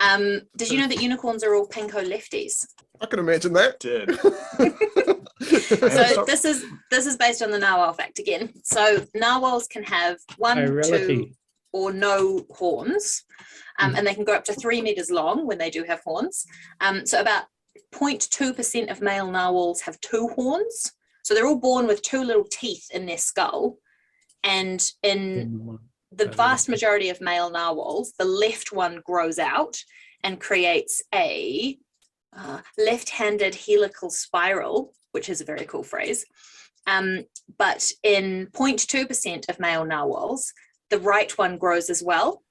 Um, 0.00 0.42
did 0.56 0.70
you 0.70 0.78
know 0.78 0.88
that 0.88 1.00
unicorns 1.00 1.42
are 1.42 1.54
all 1.54 1.66
pinko 1.68 2.04
lefties? 2.06 2.66
I 3.00 3.06
can 3.06 3.18
imagine 3.18 3.52
that. 3.54 3.80
Did. 3.80 4.10
So 5.38 6.24
this 6.26 6.44
is 6.46 6.64
this 6.90 7.06
is 7.06 7.16
based 7.16 7.42
on 7.42 7.50
the 7.50 7.58
narwhal 7.58 7.92
fact 7.92 8.18
again. 8.18 8.52
So 8.64 9.04
narwhals 9.14 9.66
can 9.68 9.82
have 9.84 10.16
one, 10.38 10.80
two, 10.82 11.30
or 11.72 11.92
no 11.92 12.44
horns, 12.50 13.22
um, 13.78 13.92
Mm. 13.92 13.98
and 13.98 14.06
they 14.06 14.14
can 14.14 14.24
go 14.24 14.34
up 14.34 14.44
to 14.44 14.54
three 14.54 14.80
meters 14.80 15.10
long 15.10 15.46
when 15.46 15.58
they 15.58 15.68
do 15.70 15.84
have 15.84 16.00
horns. 16.00 16.46
Um, 16.80 17.04
so 17.04 17.20
about 17.20 17.44
0.2% 17.94 18.90
of 18.90 19.00
male 19.00 19.30
narwhals 19.30 19.80
have 19.82 20.00
two 20.00 20.28
horns. 20.34 20.92
So 21.24 21.34
they're 21.34 21.46
all 21.46 21.58
born 21.58 21.86
with 21.86 22.02
two 22.02 22.22
little 22.22 22.46
teeth 22.50 22.86
in 22.92 23.06
their 23.06 23.18
skull. 23.18 23.78
And 24.44 24.88
in 25.02 25.78
the 26.12 26.28
vast 26.28 26.68
majority 26.68 27.08
of 27.08 27.20
male 27.20 27.50
narwhals, 27.50 28.12
the 28.18 28.24
left 28.24 28.72
one 28.72 29.02
grows 29.04 29.38
out 29.38 29.76
and 30.22 30.40
creates 30.40 31.02
a 31.14 31.78
uh, 32.36 32.60
left-handed 32.78 33.54
helical 33.54 34.10
spiral, 34.10 34.92
which 35.12 35.28
is 35.28 35.40
a 35.40 35.44
very 35.44 35.64
cool 35.64 35.82
phrase. 35.82 36.24
Um, 36.86 37.24
but 37.58 37.90
in 38.02 38.48
0.2% 38.52 39.48
of 39.48 39.58
male 39.58 39.84
narwhals, 39.84 40.52
the 40.90 41.00
right 41.00 41.36
one 41.36 41.58
grows 41.58 41.90
as 41.90 42.02
well. 42.02 42.42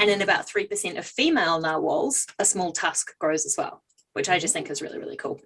And 0.00 0.08
in 0.08 0.22
about 0.22 0.48
3% 0.48 0.96
of 0.98 1.04
female 1.04 1.60
narwhals, 1.60 2.26
a 2.38 2.44
small 2.44 2.72
tusk 2.72 3.18
grows 3.18 3.44
as 3.44 3.56
well, 3.58 3.82
which 4.14 4.28
I 4.28 4.38
just 4.38 4.52
think 4.54 4.70
is 4.70 4.82
really, 4.82 4.98
really 4.98 5.16
cool. 5.16 5.40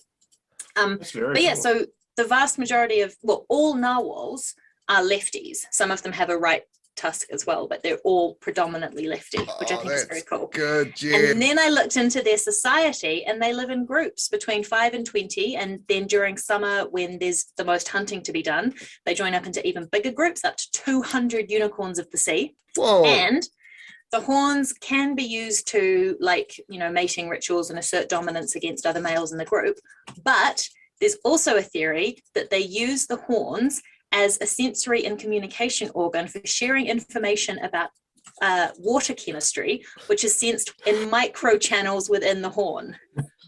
Um, 0.77 0.99
That's 0.99 1.13
very 1.13 1.35
but 1.35 1.43
yeah, 1.43 1.55
cool. 1.55 1.63
so 1.63 1.87
the 2.17 2.25
vast 2.25 2.59
majority 2.59 3.01
of, 3.01 3.15
well, 3.23 3.47
all 3.49 3.75
narwhals 3.75 4.55
are 4.89 5.03
lefties. 5.03 5.59
Some 5.71 5.91
of 5.91 6.03
them 6.03 6.13
have 6.13 6.31
a 6.31 6.37
right 6.39 6.63
tusk 6.97 7.29
as 7.31 7.45
well, 7.45 7.69
but 7.69 7.83
they're 7.83 7.99
all 8.05 8.37
predominantly 8.37 9.07
lefty, 9.07 9.39
which 9.39 9.71
I 9.71 9.75
Oh, 9.75 9.79
think 9.81 9.93
is 9.93 10.05
very 10.05 10.23
cool. 10.23 10.47
Good, 10.47 10.95
And 11.03 11.41
then 11.43 11.59
I 11.59 11.69
looked 11.69 11.97
into 11.99 12.23
their 12.23 12.39
society 12.39 13.25
and 13.27 13.41
they 13.41 13.53
live 13.53 13.69
in 13.69 13.85
groups 13.85 14.29
between 14.29 14.65
five 14.65 14.95
and 14.95 15.05
20. 15.05 15.57
And 15.57 15.81
then 15.89 16.07
during 16.07 16.39
summer, 16.39 16.85
when 16.89 17.19
there's 17.19 17.53
the 17.59 17.65
most 17.67 17.89
hunting 17.89 18.23
to 18.23 18.33
be 18.33 18.43
done, 18.43 18.73
they 19.05 19.13
join 19.13 19.35
up 19.35 19.45
into 19.47 19.67
even 19.67 19.89
bigger 19.93 20.11
groups, 20.11 20.43
up 20.45 20.57
to 20.57 20.71
200 20.73 21.51
unicorns 21.51 21.99
of 21.99 22.11
the 22.11 22.19
sea. 22.19 22.55
Whoa. 22.77 23.05
And 23.05 23.47
the 24.13 24.21
horns 24.21 24.73
can 24.73 25.15
be 25.15 25.25
used 25.25 25.67
to, 25.69 26.17
like, 26.21 26.61
you 26.69 26.79
know, 26.79 26.91
mating 26.91 27.29
rituals 27.29 27.71
and 27.71 27.79
assert 27.79 28.09
dominance 28.09 28.55
against 28.55 28.87
other 28.87 29.01
males 29.01 29.33
in 29.33 29.39
the 29.39 29.45
group. 29.45 29.79
But 30.23 30.69
there's 31.01 31.17
also 31.25 31.57
a 31.57 31.63
theory 31.63 32.19
that 32.35 32.51
they 32.51 32.61
use 32.61 33.07
the 33.07 33.17
horns 33.17 33.83
as 34.13 34.39
a 34.41 34.47
sensory 34.47 35.05
and 35.05 35.19
communication 35.19 35.91
organ 35.95 36.29
for 36.29 36.41
sharing 36.45 36.87
information 36.87 37.59
about 37.59 37.91
uh, 38.43 38.69
water 38.79 39.15
chemistry, 39.15 39.85
which 40.07 40.25
is 40.25 40.39
sensed 40.39 40.73
in 40.87 41.11
micro 41.11 41.59
channels 41.59 42.09
within 42.09 42.43
the 42.43 42.49
horn, 42.49 42.97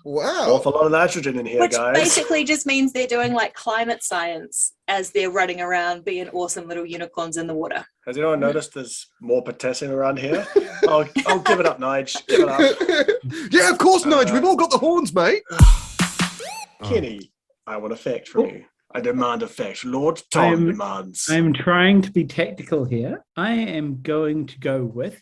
wow. 0.04 0.46
Awful 0.50 0.72
lot 0.72 0.86
of 0.86 0.92
nitrogen 0.92 1.38
in 1.38 1.46
here, 1.46 1.60
which 1.60 1.72
guys. 1.72 1.94
basically 1.94 2.44
just 2.44 2.66
means 2.66 2.92
they're 2.92 3.06
doing 3.06 3.32
like 3.32 3.54
climate 3.54 4.02
science 4.02 4.72
as 4.88 5.10
they're 5.10 5.30
running 5.30 5.60
around 5.60 6.04
being 6.04 6.28
awesome 6.30 6.66
little 6.66 6.84
unicorns 6.86 7.36
in 7.36 7.46
the 7.46 7.54
water. 7.54 7.84
Has 8.06 8.16
anyone 8.16 8.40
noticed 8.40 8.74
there's 8.74 9.06
more 9.20 9.42
potassium 9.42 9.92
around 9.92 10.18
here? 10.18 10.46
Oh, 10.90 11.04
oh, 11.26 11.38
give 11.40 11.60
it 11.60 11.66
up, 11.66 11.78
Nige. 11.80 12.16
Give 12.28 12.40
it 12.40 12.48
up. 12.48 13.50
yeah, 13.52 13.68
of 13.70 13.76
course, 13.78 14.04
Nige. 14.04 14.30
Uh, 14.30 14.32
We've 14.34 14.44
all 14.44 14.56
got 14.56 14.70
the 14.70 14.78
horns, 14.78 15.12
mate. 15.12 15.42
Kenny, 16.84 17.30
I 17.66 17.76
want 17.76 17.92
a 17.92 17.96
fact 17.96 18.28
from 18.28 18.42
Oh. 18.42 18.46
you. 18.46 18.64
I 18.94 19.00
demand 19.00 19.42
a 19.42 19.48
fact. 19.48 19.84
Lord 19.84 20.22
Thom 20.32 20.44
I'm- 20.44 20.66
demands. 20.66 21.28
I'm 21.30 21.52
trying 21.52 22.00
to 22.02 22.10
be 22.10 22.24
tactical 22.24 22.84
here. 22.86 23.22
I 23.36 23.52
am 23.52 24.00
going 24.00 24.46
to 24.46 24.58
go 24.60 24.82
with 24.84 25.20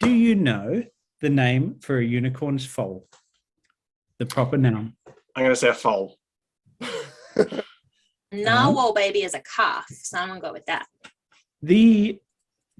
Do 0.00 0.08
you 0.10 0.34
know 0.34 0.82
the 1.20 1.28
name 1.28 1.76
for 1.80 1.98
a 1.98 2.04
unicorn's 2.04 2.64
foal? 2.64 3.06
The 4.18 4.24
proper 4.24 4.56
noun. 4.56 4.94
I'm 5.36 5.42
going 5.42 5.50
to 5.50 5.56
say 5.56 5.68
a 5.68 5.74
foal. 5.74 6.16
Uh-huh. 8.32 8.42
Narwhal 8.42 8.94
baby 8.94 9.22
is 9.22 9.34
a 9.34 9.40
calf, 9.40 9.86
so 9.90 10.18
I'm 10.18 10.28
gonna 10.28 10.40
go 10.40 10.52
with 10.52 10.66
that. 10.66 10.86
The 11.60 12.18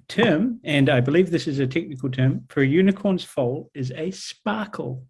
term, 0.09 0.61
and 0.65 0.89
I 0.89 1.01
believe 1.01 1.31
this 1.31 1.47
is 1.47 1.59
a 1.59 1.67
technical 1.67 2.11
term, 2.11 2.45
for 2.49 2.63
a 2.63 2.67
unicorn's 2.67 3.25
foal 3.25 3.71
is 3.75 3.93
a 3.95 4.11
sparkle. 4.11 5.05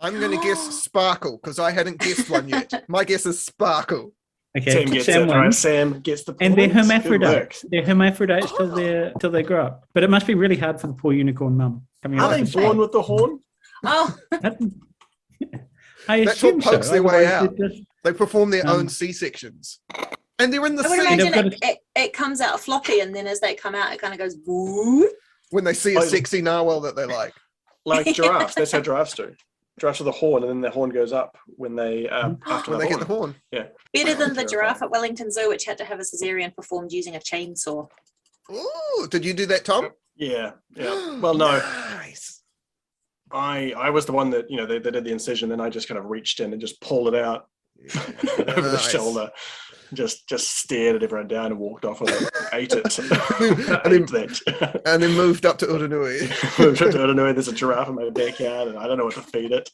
I'm 0.00 0.18
going 0.18 0.32
to 0.32 0.42
guess 0.44 0.60
Sparkle 0.84 1.38
because 1.38 1.58
I 1.60 1.70
hadn't 1.70 1.98
guessed 2.00 2.28
one 2.28 2.48
yet. 2.48 2.72
My 2.88 3.04
guess 3.04 3.24
is 3.24 3.40
Sparkle. 3.40 4.12
Okay, 4.58 4.70
Sam 4.70 4.90
gets 4.90 5.06
Sam 5.06 5.22
it. 5.22 5.26
one. 5.28 5.38
Right, 5.38 5.54
Sam 5.54 6.00
gets 6.00 6.24
the 6.24 6.34
And 6.40 6.56
they're 6.56 6.68
points. 6.68 6.88
Good 6.88 7.20
work. 7.22 7.22
hermaphrodites. 7.22 7.64
They're 7.70 7.84
hermaphrodites 7.84 8.52
till 8.56 8.72
oh. 8.72 8.74
they 8.74 9.12
till 9.20 9.30
they 9.30 9.42
grow 9.42 9.66
up. 9.66 9.84
But 9.94 10.02
it 10.02 10.10
must 10.10 10.26
be 10.26 10.34
really 10.34 10.56
hard 10.56 10.80
for 10.80 10.88
the 10.88 10.92
poor 10.94 11.12
unicorn 11.12 11.56
mum 11.56 11.86
coming 12.02 12.18
Are 12.20 12.30
they 12.30 12.42
born 12.42 12.76
with 12.78 12.92
the 12.92 13.00
horn? 13.02 13.38
Oh, 13.84 14.14
That- 14.30 14.58
I 16.08 16.24
That's 16.24 16.42
what 16.42 16.56
assume 16.56 16.82
so. 16.82 16.92
their 16.92 17.02
way 17.02 17.26
out. 17.26 17.56
just- 17.56 17.82
They 18.04 18.12
perform 18.12 18.50
their 18.50 18.66
Um, 18.66 18.76
own 18.76 18.88
C 18.88 19.12
sections. 19.12 19.80
And 20.38 20.52
they're 20.52 20.64
in 20.66 20.74
the 20.74 20.84
I 20.84 20.88
would 20.88 21.00
sea 21.00 21.16
They've 21.16 21.26
imagine 21.26 21.32
got 21.32 21.46
it, 21.46 21.58
it, 21.62 21.78
it 21.94 22.12
comes 22.12 22.40
out 22.40 22.58
floppy, 22.60 23.00
and 23.00 23.14
then 23.14 23.26
as 23.26 23.38
they 23.40 23.54
come 23.54 23.74
out, 23.74 23.92
it 23.92 24.00
kind 24.00 24.12
of 24.12 24.18
goes. 24.18 24.36
"Woo." 24.46 25.08
when 25.50 25.64
they 25.64 25.74
see 25.74 25.94
a 25.94 25.98
Oh, 25.98 26.02
sexy 26.02 26.40
narwhal 26.40 26.80
that 26.80 26.96
they 26.96 27.04
like. 27.04 27.34
Like 27.84 28.06
giraffes. 28.14 28.54
That's 28.54 28.72
how 28.72 28.80
giraffes 28.80 29.14
do. 29.14 29.34
Giraffes 29.78 29.98
with 30.00 30.08
a 30.08 30.12
horn, 30.12 30.42
and 30.42 30.50
then 30.50 30.60
the 30.62 30.70
horn 30.70 30.88
goes 30.90 31.12
up 31.12 31.36
when 31.46 31.76
they 31.76 32.08
um, 32.08 32.38
after 32.46 32.70
When 32.72 32.80
they 32.80 32.86
horn. 32.86 32.98
get 32.98 33.06
the 33.08 33.14
horn. 33.14 33.34
Yeah. 33.52 33.66
Better 33.92 34.14
than 34.14 34.34
the 34.40 34.44
giraffe 34.44 34.82
at 34.82 34.90
Wellington 34.90 35.30
Zoo, 35.30 35.48
which 35.48 35.64
had 35.64 35.76
to 35.78 35.84
have 35.84 36.00
a 36.00 36.02
cesarean 36.02 36.54
performed 36.56 36.90
using 36.92 37.14
a 37.16 37.18
chainsaw. 37.20 37.86
Ooh, 38.50 39.06
did 39.10 39.24
you 39.24 39.34
do 39.34 39.46
that, 39.46 39.64
Thom? 39.64 39.90
Yeah, 40.16 40.52
yeah. 40.74 41.18
Well, 41.20 41.34
no, 41.34 41.58
Nice. 41.58 42.42
I 43.30 43.72
I 43.76 43.90
was 43.90 44.04
the 44.06 44.12
one 44.12 44.30
that 44.30 44.50
you 44.50 44.56
know 44.56 44.66
they, 44.66 44.78
they 44.78 44.90
did 44.90 45.04
the 45.04 45.12
incision, 45.12 45.48
then 45.48 45.60
I 45.60 45.68
just 45.70 45.88
kind 45.88 45.98
of 45.98 46.06
reached 46.06 46.40
in 46.40 46.52
and 46.52 46.60
just 46.60 46.80
pulled 46.80 47.08
it 47.08 47.14
out 47.14 47.46
over 48.48 48.68
the 48.68 48.78
shoulder, 48.78 49.30
just 49.92 50.28
just 50.28 50.56
stared 50.58 50.96
at 50.96 51.02
everyone 51.02 51.28
down 51.28 51.46
and 51.46 51.58
walked 51.58 51.84
off 51.84 52.00
and 52.00 52.10
ate 52.52 52.72
it, 52.72 52.98
And 53.84 53.92
ate 53.92 54.10
that. 54.10 54.82
And 54.86 55.02
then 55.02 55.12
moved 55.12 55.46
up 55.46 55.58
to 55.58 55.66
Uranui. 55.66 56.30
I 56.58 57.06
don't 57.06 57.16
know. 57.16 57.32
There's 57.32 57.48
a 57.48 57.52
giraffe 57.52 57.88
in 57.88 57.94
my 57.94 58.10
backyard, 58.10 58.68
and 58.68 58.78
I 58.78 58.86
don't 58.86 58.98
know 58.98 59.04
what 59.04 59.14
to 59.14 59.22
feed 59.22 59.52
it. 59.52 59.70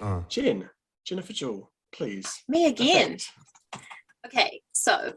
Uh, 0.00 0.20
Jen, 0.28 0.68
Jennifer 1.04 1.32
Jewell, 1.32 1.72
please. 1.92 2.42
Me 2.48 2.66
again. 2.66 3.18
Okay, 4.26 4.60
so 4.72 5.14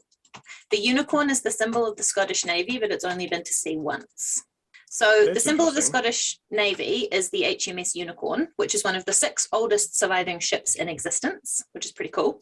the 0.72 0.78
unicorn 0.80 1.30
is 1.30 1.42
the 1.42 1.52
symbol 1.52 1.86
of 1.86 1.98
the 1.98 2.04
Scottish 2.04 2.46
Navy, 2.46 2.78
but 2.78 2.92
it's 2.92 3.04
only 3.04 3.28
been 3.28 3.44
to 3.44 3.54
sea 3.54 3.78
once. 3.78 4.44
So 4.92 5.32
the 5.34 5.40
symbol 5.40 5.68
of 5.68 5.76
the. 5.76 5.82
Scottish 5.84 6.40
Navy 6.50 7.08
is 7.12 7.30
the 7.30 7.44
HMS 7.44 7.94
Unicorn, 7.96 8.50
which 8.58 8.74
is 8.74 8.84
one 8.84 8.96
of 8.96 9.06
the 9.06 9.14
six 9.14 9.48
oldest 9.54 9.98
surviving 9.98 10.40
ships 10.40 10.76
in 10.76 10.90
existence, 10.90 11.64
which 11.74 11.86
is 11.86 11.92
pretty 11.92 12.12
cool. 12.12 12.42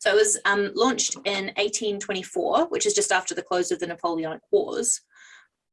So 0.00 0.10
it 0.10 0.16
was 0.16 0.38
um, 0.44 0.72
launched 0.74 1.14
in 1.24 1.46
1824, 1.56 2.66
which 2.66 2.84
is 2.84 2.94
just 2.94 3.12
after 3.12 3.34
the 3.34 3.42
close 3.42 3.70
of 3.70 3.78
the 3.78 3.86
Napoleonic 3.86 4.40
Wars. 4.50 5.00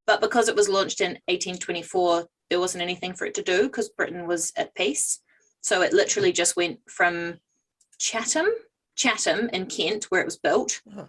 But 0.08 0.22
because 0.22 0.48
it 0.48 0.56
was 0.56 0.70
launched 0.70 1.02
in 1.02 1.12
1824, 1.28 2.26
there 2.50 2.60
wasn't 2.60 2.84
anything 2.84 3.14
for 3.14 3.26
it 3.26 3.34
to 3.36 3.42
do 3.44 3.64
because 3.64 3.90
Britain 3.90 4.28
was 4.28 4.52
at 4.56 4.76
peace. 4.76 5.20
So 5.62 5.82
it 5.82 5.92
literally 5.94 6.32
just 6.32 6.56
went 6.56 6.80
from 6.88 7.40
Chatham, 8.00 8.48
Chatham 8.96 9.50
in 9.54 9.66
Kent, 9.66 10.06
where 10.06 10.22
it 10.22 10.26
was 10.26 10.38
built, 10.38 10.82
Oh. 10.96 11.08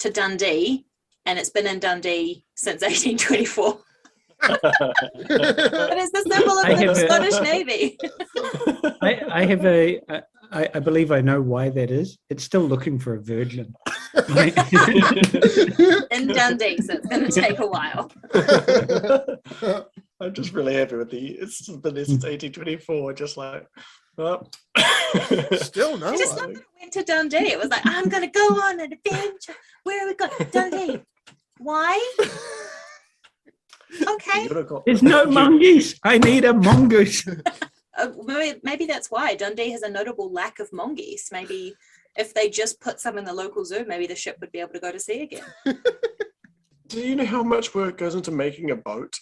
to 0.00 0.10
Dundee, 0.10 0.86
and 1.26 1.38
it's 1.38 1.50
been 1.50 1.66
in 1.66 1.80
Dundee 1.80 2.44
since 2.54 2.82
1824. 2.82 3.78
But 4.48 5.96
it's 5.98 6.12
the 6.12 6.22
symbol 6.30 6.58
of 6.58 6.64
I 6.66 6.74
the 6.74 6.80
have 6.86 6.90
a- 6.90 6.94
Scottish 7.06 7.40
Navy. 7.40 7.98
I, 9.02 9.22
I 9.30 9.44
have 9.46 9.64
a. 9.64 10.00
I, 10.52 10.68
I 10.74 10.78
believe 10.78 11.10
I 11.10 11.20
know 11.20 11.40
why 11.40 11.68
that 11.70 11.90
is. 11.90 12.18
It's 12.30 12.44
still 12.44 12.60
looking 12.62 12.98
for 12.98 13.14
a 13.14 13.20
virgin. 13.22 13.74
in 16.10 16.28
Dundee, 16.28 16.78
so 16.78 16.92
it's 16.94 17.06
going 17.08 17.24
to 17.28 17.32
take 17.32 17.58
a 17.58 17.66
while. 17.66 18.12
I'm 20.20 20.32
just 20.32 20.52
really 20.52 20.74
happy 20.74 20.96
with 20.96 21.10
the. 21.10 21.28
It's 21.32 21.66
been 21.68 21.94
there 21.94 22.04
since 22.04 22.22
1824. 22.24 23.10
Hmm. 23.10 23.16
Just 23.16 23.36
like, 23.36 23.66
well, 24.16 24.48
Still 25.56 25.96
no 25.98 26.08
I 26.12 26.16
just 26.16 26.36
one. 26.36 26.44
love 26.46 26.54
that 26.54 26.60
it 26.60 26.66
went 26.80 26.92
to 26.92 27.02
Dundee. 27.02 27.36
It 27.52 27.58
was 27.58 27.68
like, 27.68 27.82
I'm 27.84 28.08
going 28.08 28.22
to 28.22 28.30
go 28.30 28.46
on 28.62 28.80
an 28.80 28.92
adventure. 28.92 29.54
Where 29.82 30.04
are 30.04 30.08
we 30.08 30.14
going? 30.14 30.50
Dundee. 30.52 31.02
Why? 31.58 31.98
Okay. 34.02 34.48
There's 34.86 35.02
no 35.02 35.26
mongoose. 35.30 35.94
I 36.02 36.18
need 36.18 36.44
a 36.44 36.54
mongoose. 36.54 37.26
Uh, 37.96 38.08
maybe, 38.24 38.58
maybe 38.64 38.86
that's 38.86 39.08
why 39.08 39.36
Dundee 39.36 39.70
has 39.70 39.82
a 39.82 39.88
notable 39.88 40.32
lack 40.32 40.58
of 40.58 40.72
mongoose. 40.72 41.30
Maybe 41.30 41.76
if 42.16 42.34
they 42.34 42.50
just 42.50 42.80
put 42.80 42.98
some 42.98 43.18
in 43.18 43.24
the 43.24 43.32
local 43.32 43.64
zoo, 43.64 43.84
maybe 43.86 44.08
the 44.08 44.16
ship 44.16 44.36
would 44.40 44.50
be 44.50 44.58
able 44.58 44.72
to 44.72 44.80
go 44.80 44.90
to 44.90 44.98
sea 44.98 45.20
again. 45.22 45.44
Do 46.88 47.00
you 47.00 47.14
know 47.14 47.24
how 47.24 47.44
much 47.44 47.72
work 47.72 47.96
goes 47.98 48.16
into 48.16 48.32
making 48.32 48.72
a 48.72 48.76
boat? 48.76 49.16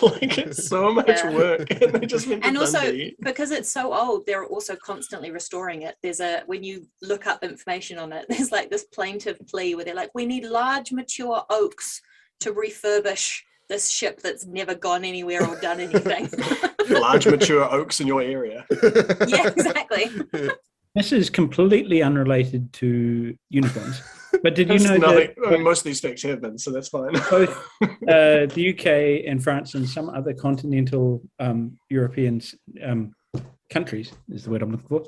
like 0.00 0.38
it's 0.38 0.66
so 0.66 0.92
much 0.92 1.06
Yeah. 1.08 1.34
work, 1.34 1.70
and 1.70 1.92
they 1.92 2.06
just 2.06 2.26
went 2.26 2.42
to 2.42 2.48
and 2.48 2.56
also 2.58 2.80
Dundee. 2.80 3.16
because 3.22 3.50
it's 3.50 3.70
so 3.70 3.92
old 3.94 4.24
they're 4.24 4.46
also 4.46 4.74
constantly 4.76 5.30
restoring 5.30 5.82
it 5.82 5.96
there's 6.02 6.20
a 6.20 6.42
when 6.46 6.64
you 6.64 6.86
look 7.02 7.26
up 7.26 7.44
information 7.44 7.98
on 7.98 8.12
it 8.12 8.26
there's 8.30 8.50
like 8.50 8.70
this 8.70 8.84
plaintive 8.84 9.38
plea 9.46 9.74
where 9.74 9.84
they're 9.84 9.94
like 9.94 10.10
we 10.14 10.26
need 10.26 10.44
large 10.44 10.90
mature 10.90 11.44
oaks 11.50 12.00
to 12.40 12.52
refurbish 12.52 13.40
this 13.68 13.90
ship 13.90 14.20
that's 14.22 14.46
never 14.46 14.74
gone 14.74 15.04
anywhere 15.04 15.46
or 15.46 15.58
done 15.60 15.80
anything 15.80 16.28
large 17.00 17.26
mature 17.26 17.64
oaks 17.72 18.00
in 18.00 18.06
your 18.06 18.22
area. 18.22 18.64
yeah 19.26 19.48
exactly 19.48 20.10
This 20.94 21.12
is 21.12 21.28
completely 21.28 22.02
unrelated 22.02 22.72
to 22.74 23.36
unicorns. 23.50 24.00
But 24.42 24.54
did 24.54 24.70
you 24.70 24.78
know 24.78 24.96
nothing- 24.96 25.34
that 25.36 25.46
I 25.46 25.50
mean, 25.50 25.62
most 25.62 25.80
of 25.80 25.84
these 25.84 26.00
facts 26.00 26.22
have 26.22 26.40
been, 26.40 26.56
so 26.56 26.70
that's 26.70 26.88
fine. 26.88 27.12
both 27.30 27.50
uh, 27.82 28.46
the 28.54 28.74
UK 28.74 29.30
and 29.30 29.42
France 29.42 29.74
and 29.74 29.86
some 29.86 30.08
other 30.08 30.32
continental 30.32 31.22
um, 31.38 31.78
European 31.90 32.40
um, 32.82 33.14
countries 33.68 34.12
is 34.30 34.44
the 34.44 34.50
word 34.50 34.62
I'm 34.62 34.72
looking 34.72 34.88
for 34.88 35.04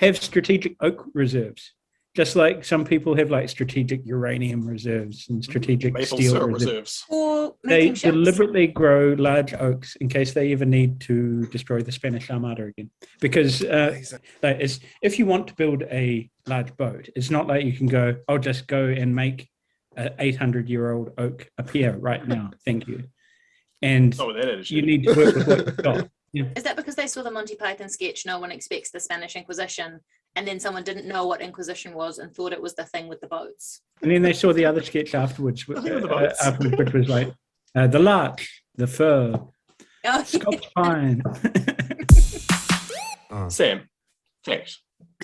have 0.00 0.16
strategic 0.16 0.76
oak 0.80 1.04
reserves, 1.14 1.74
Just 2.16 2.34
like 2.34 2.64
some 2.64 2.84
people 2.84 3.14
have 3.16 3.30
like 3.30 3.48
strategic 3.48 4.04
uranium 4.04 4.66
reserves 4.66 5.28
and 5.28 5.44
strategic 5.44 5.92
Maple 5.94 6.18
steel 6.18 6.32
syrup 6.32 6.52
reserves. 6.54 6.70
reserves. 6.70 7.04
Or 7.08 7.54
They 7.62 7.78
making 7.78 7.94
ships. 7.94 8.12
deliberately 8.14 8.66
grow 8.66 9.14
large 9.16 9.54
oaks 9.54 9.94
in 9.96 10.08
case 10.08 10.32
they 10.32 10.52
ever 10.52 10.64
need 10.64 11.00
to 11.02 11.46
destroy 11.46 11.82
the 11.82 11.92
Spanish 11.92 12.28
Armada 12.28 12.64
again. 12.64 12.90
Because 13.20 13.62
uh, 13.62 13.96
like, 14.42 14.56
it's, 14.58 14.80
if 15.02 15.20
you 15.20 15.26
want 15.26 15.46
to 15.48 15.54
build 15.54 15.84
a 15.84 16.28
large 16.48 16.76
boat, 16.76 17.08
it's 17.14 17.30
not 17.30 17.46
like 17.46 17.64
you 17.64 17.72
can 17.72 17.86
go, 17.86 18.16
I'll 18.28 18.38
just 18.38 18.66
go 18.66 18.86
and 18.88 19.14
make 19.14 19.48
an 19.96 20.10
800 20.18 20.68
year 20.68 20.90
old 20.90 21.10
oak 21.16 21.48
appear 21.58 21.96
right 21.96 22.26
now. 22.26 22.50
Thank 22.64 22.88
you. 22.88 23.04
And 23.82 24.14
Oh, 24.18 24.32
that 24.32 24.48
is. 24.48 24.68
you 24.70 24.82
need 24.82 25.04
to 25.04 25.14
work 25.14 25.34
with 25.36 25.46
what 25.46 25.58
you've 25.66 25.76
got. 25.76 26.08
Is 26.56 26.62
that 26.62 26.76
because 26.76 26.94
they 26.94 27.08
saw 27.08 27.22
the 27.24 27.30
Monty 27.30 27.56
Python 27.56 27.88
sketch? 27.88 28.24
No 28.24 28.38
one 28.38 28.52
expects 28.52 28.92
the 28.92 29.00
Spanish 29.00 29.34
Inquisition, 29.34 29.98
and 30.36 30.46
then 30.46 30.60
someone 30.60 30.84
didn't 30.84 31.06
know 31.06 31.26
what 31.26 31.40
Inquisition 31.40 31.94
was 31.94 32.18
and 32.18 32.34
thought 32.34 32.52
it 32.52 32.62
was 32.62 32.74
the 32.74 32.84
thing 32.84 33.08
with 33.08 33.20
the 33.20 33.26
boats. 33.26 33.82
And 34.02 34.10
then 34.10 34.22
they 34.22 34.32
saw 34.32 34.52
the 34.52 34.64
other 34.64 34.82
sketch 34.82 35.14
afterwards, 35.14 35.66
which, 35.66 35.76
Nothing 35.78 36.00
the 36.02 36.08
uh, 36.08 36.20
boats. 36.20 36.46
afterwards, 36.46 36.76
which 36.78 36.92
was 36.92 37.08
like 37.08 37.32
uh, 37.74 37.86
the 37.88 37.98
lark, 37.98 38.44
the 38.76 38.86
fir, 38.86 39.40
Oh, 40.02 40.22
Scotch 40.24 40.64
pine. 40.74 41.22
Sam, 43.48 43.88
fact. 44.44 44.78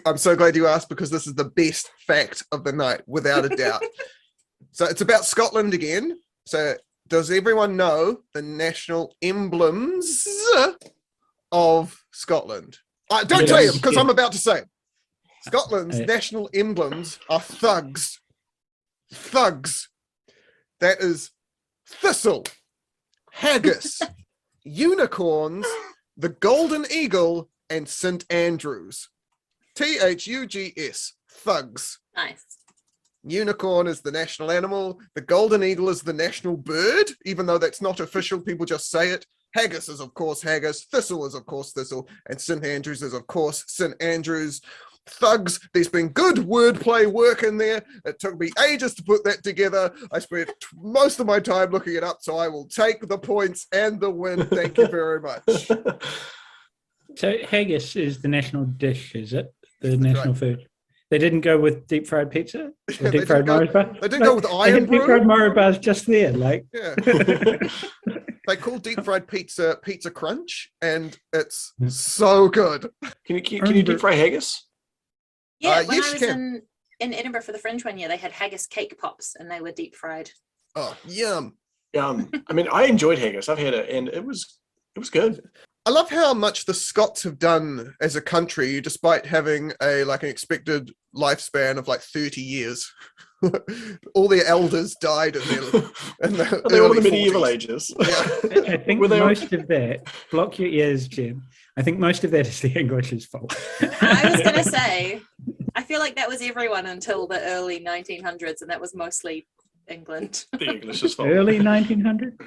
I'm 0.04 0.18
so 0.18 0.36
glad 0.36 0.56
you 0.56 0.66
asked 0.66 0.88
because 0.88 1.10
this 1.10 1.26
is 1.26 1.34
the 1.34 1.44
best 1.46 1.90
fact 2.06 2.44
of 2.52 2.64
the 2.64 2.72
night, 2.72 3.02
without 3.06 3.44
a 3.50 3.56
doubt. 3.56 3.82
so 4.72 4.84
it's 4.86 5.00
about 5.00 5.24
Scotland 5.24 5.74
again. 5.74 6.18
So 6.46 6.74
does 7.08 7.30
everyone 7.30 7.76
know 7.76 8.18
the 8.34 8.42
national 8.42 9.14
emblems 9.22 10.26
of 11.52 11.96
Scotland? 12.12 12.78
I 13.10 13.24
don't 13.24 13.42
Yeah, 13.42 13.46
tell 13.46 13.64
you 13.64 13.72
because 13.72 13.94
yeah. 13.94 14.00
I'm 14.00 14.10
about 14.10 14.32
to 14.32 14.38
say. 14.38 14.58
'em. 14.58 14.64
Scotland's 15.46 16.00
Uh, 16.00 16.04
national 16.04 16.50
emblems 16.54 17.18
are 17.28 17.40
thugs. 17.40 18.20
Thugs. 19.12 19.88
That 20.80 21.00
is 21.00 21.30
thistle, 21.88 22.44
haggis, 23.32 24.00
unicorns, 24.64 25.66
the 26.16 26.28
golden 26.30 26.84
eagle, 26.90 27.48
and 27.70 27.88
St 27.88 28.24
Andrews. 28.30 29.08
T 29.74 29.98
H 29.98 30.26
U 30.26 30.46
G 30.46 30.72
S. 30.76 31.12
Thugs. 31.30 31.98
nice. 32.14 32.44
Unicorn 33.28 33.88
is 33.88 34.00
the 34.02 34.12
national 34.12 34.52
animal. 34.52 35.00
The 35.16 35.20
golden 35.20 35.64
eagle 35.64 35.88
is 35.88 36.00
the 36.00 36.12
national 36.12 36.56
bird, 36.56 37.10
even 37.24 37.44
though 37.44 37.58
that's 37.58 37.82
not 37.82 37.98
official. 37.98 38.40
People 38.40 38.66
just 38.66 38.88
say 38.88 39.08
it. 39.10 39.26
Haggis 39.52 39.88
is, 39.88 40.00
of 40.00 40.14
course, 40.14 40.40
haggis. 40.42 40.84
Thistle 40.84 41.26
is, 41.26 41.34
of 41.34 41.44
course, 41.44 41.72
thistle. 41.72 42.08
And 42.30 42.40
St. 42.40 42.64
Andrews 42.64 43.02
is, 43.02 43.14
of 43.14 43.26
course, 43.26 43.64
St. 43.66 43.94
Andrews. 44.00 44.60
Thugs, 45.08 45.60
there's 45.72 45.88
been 45.88 46.08
good 46.08 46.36
wordplay 46.36 47.06
work 47.06 47.42
in 47.42 47.56
there. 47.58 47.82
It 48.04 48.18
took 48.18 48.38
me 48.40 48.50
ages 48.68 48.94
to 48.96 49.02
put 49.04 49.22
that 49.24 49.42
together. 49.44 49.92
I 50.12 50.18
spent 50.18 50.48
t- 50.48 50.54
most 50.76 51.20
of 51.20 51.26
my 51.26 51.38
time 51.40 51.70
looking 51.70 51.94
it 51.94 52.02
up, 52.04 52.18
so 52.22 52.36
I 52.38 52.48
will 52.48 52.66
take 52.66 53.00
the 53.06 53.18
points 53.18 53.66
and 53.72 54.00
the 54.00 54.10
win. 54.10 54.46
Thank 54.46 54.78
you 54.78 54.86
very 54.88 55.20
much. 55.20 55.70
So 57.16 57.34
haggis 57.48 57.96
is 57.96 58.20
the 58.20 58.28
national 58.28 58.64
dish, 58.66 59.14
is 59.14 59.32
it? 59.32 59.46
The 59.80 59.96
national 59.96 60.34
right. 60.34 60.36
food. 60.36 60.68
They 61.10 61.16
didn't 61.16 61.40
go 61.42 61.58
with 61.58 61.86
deep 61.86 62.06
fried 62.06 62.30
pizza 62.30 62.72
or 63.00 63.10
They 63.10 63.10
deep 63.20 63.26
fried 63.28 63.46
didn't 63.46 63.66
go- 63.68 63.72
bar. 63.72 63.96
They 64.02 64.08
didn't 64.08 64.24
go 64.24 64.34
with 64.34 64.44
They 64.44 64.50
iron 64.50 64.80
had 64.82 64.90
deep 64.90 65.02
fried 65.04 65.24
brew. 65.26 65.54
Bars 65.54 65.78
just 65.78 66.06
there, 66.06 66.32
like 66.32 66.66
Yeah. 66.74 66.94
They 68.46 68.56
call 68.56 68.78
deep 68.78 69.02
fried 69.02 69.26
pizza 69.26 69.78
pizza 69.82 70.10
crunch, 70.10 70.70
and 70.82 71.18
it's 71.32 71.72
Hmm. 71.78 71.88
so 71.88 72.48
good. 72.48 72.90
Can 73.26 73.36
you 73.36 73.40
can, 73.42 73.60
can 73.60 73.74
you 73.76 73.82
deep 73.82 73.98
fry 74.00 74.14
haggis? 74.14 74.66
Yeah, 75.60 75.70
Uh, 75.80 75.84
when 75.84 75.96
yes, 75.96 76.08
I 76.10 76.12
was 76.12 76.22
in, 76.22 76.62
in 77.00 77.14
Edinburgh 77.14 77.42
for 77.42 77.52
the 77.52 77.58
Fringe 77.58 77.84
one 77.84 77.98
year, 77.98 78.08
they 78.08 78.16
had 78.16 78.32
haggis 78.32 78.66
cake 78.66 78.98
pops 78.98 79.34
and 79.38 79.50
they 79.50 79.60
were 79.60 79.72
deep 79.72 79.94
fried. 79.94 80.30
Oh, 80.74 80.96
yum. 81.06 81.54
Um, 81.96 82.30
I 82.48 82.52
mean, 82.52 82.68
I 82.70 82.84
enjoyed 82.84 83.18
haggis. 83.18 83.48
I've 83.48 83.58
had 83.58 83.72
it, 83.72 83.88
and 83.88 84.08
it 84.08 84.22
was 84.24 84.58
it 84.94 84.98
was 84.98 85.08
good. 85.10 85.40
I 85.86 85.90
love 85.90 86.10
how 86.10 86.34
much 86.34 86.66
the 86.66 86.74
Scots 86.74 87.22
have 87.22 87.38
done 87.38 87.94
as 88.00 88.16
a 88.16 88.20
country, 88.20 88.80
despite 88.80 89.24
having 89.24 89.72
a 89.82 90.04
like 90.04 90.22
an 90.24 90.28
expected 90.28 90.90
lifespan 91.14 91.78
of 91.78 91.88
like 91.88 92.00
30 92.00 92.42
years. 92.42 92.92
all 94.14 94.28
their 94.28 94.44
elders 94.46 94.94
died 95.00 95.36
in 95.36 95.42
their 95.48 95.82
in 96.24 96.32
the 96.36 96.62
Are 96.64 96.68
they 96.68 96.80
all 96.80 96.90
in 96.96 97.02
the 97.02 97.10
medieval 97.10 97.42
40s. 97.42 97.48
ages? 97.48 97.94
Yeah. 97.98 98.74
I 98.74 98.76
think 98.78 99.00
Were 99.00 99.08
they 99.08 99.20
all- 99.20 99.28
most 99.28 99.52
of 99.52 99.68
that, 99.68 100.08
block 100.32 100.58
your 100.58 100.68
ears, 100.68 101.06
Jim. 101.08 101.42
I 101.78 101.82
think 101.82 101.98
most 101.98 102.24
of 102.24 102.30
that 102.32 102.46
is 102.46 102.60
the 102.60 102.72
English's 102.78 103.26
fault. 103.26 103.54
I 103.80 104.30
was 104.30 104.40
going 104.42 104.54
to 104.64 104.64
say, 104.64 105.20
I 105.76 105.82
feel 105.82 106.00
like 106.00 106.16
that 106.16 106.28
was 106.28 106.40
everyone 106.42 106.86
until 106.86 107.26
the 107.26 107.40
early 107.42 107.80
1900s, 107.80 108.62
and 108.62 108.70
that 108.70 108.80
was 108.80 108.94
mostly 108.94 109.46
England. 109.88 110.46
the 110.52 110.64
English's 110.70 111.14
fault. 111.14 111.28
Early 111.28 111.60
1900? 111.60 112.40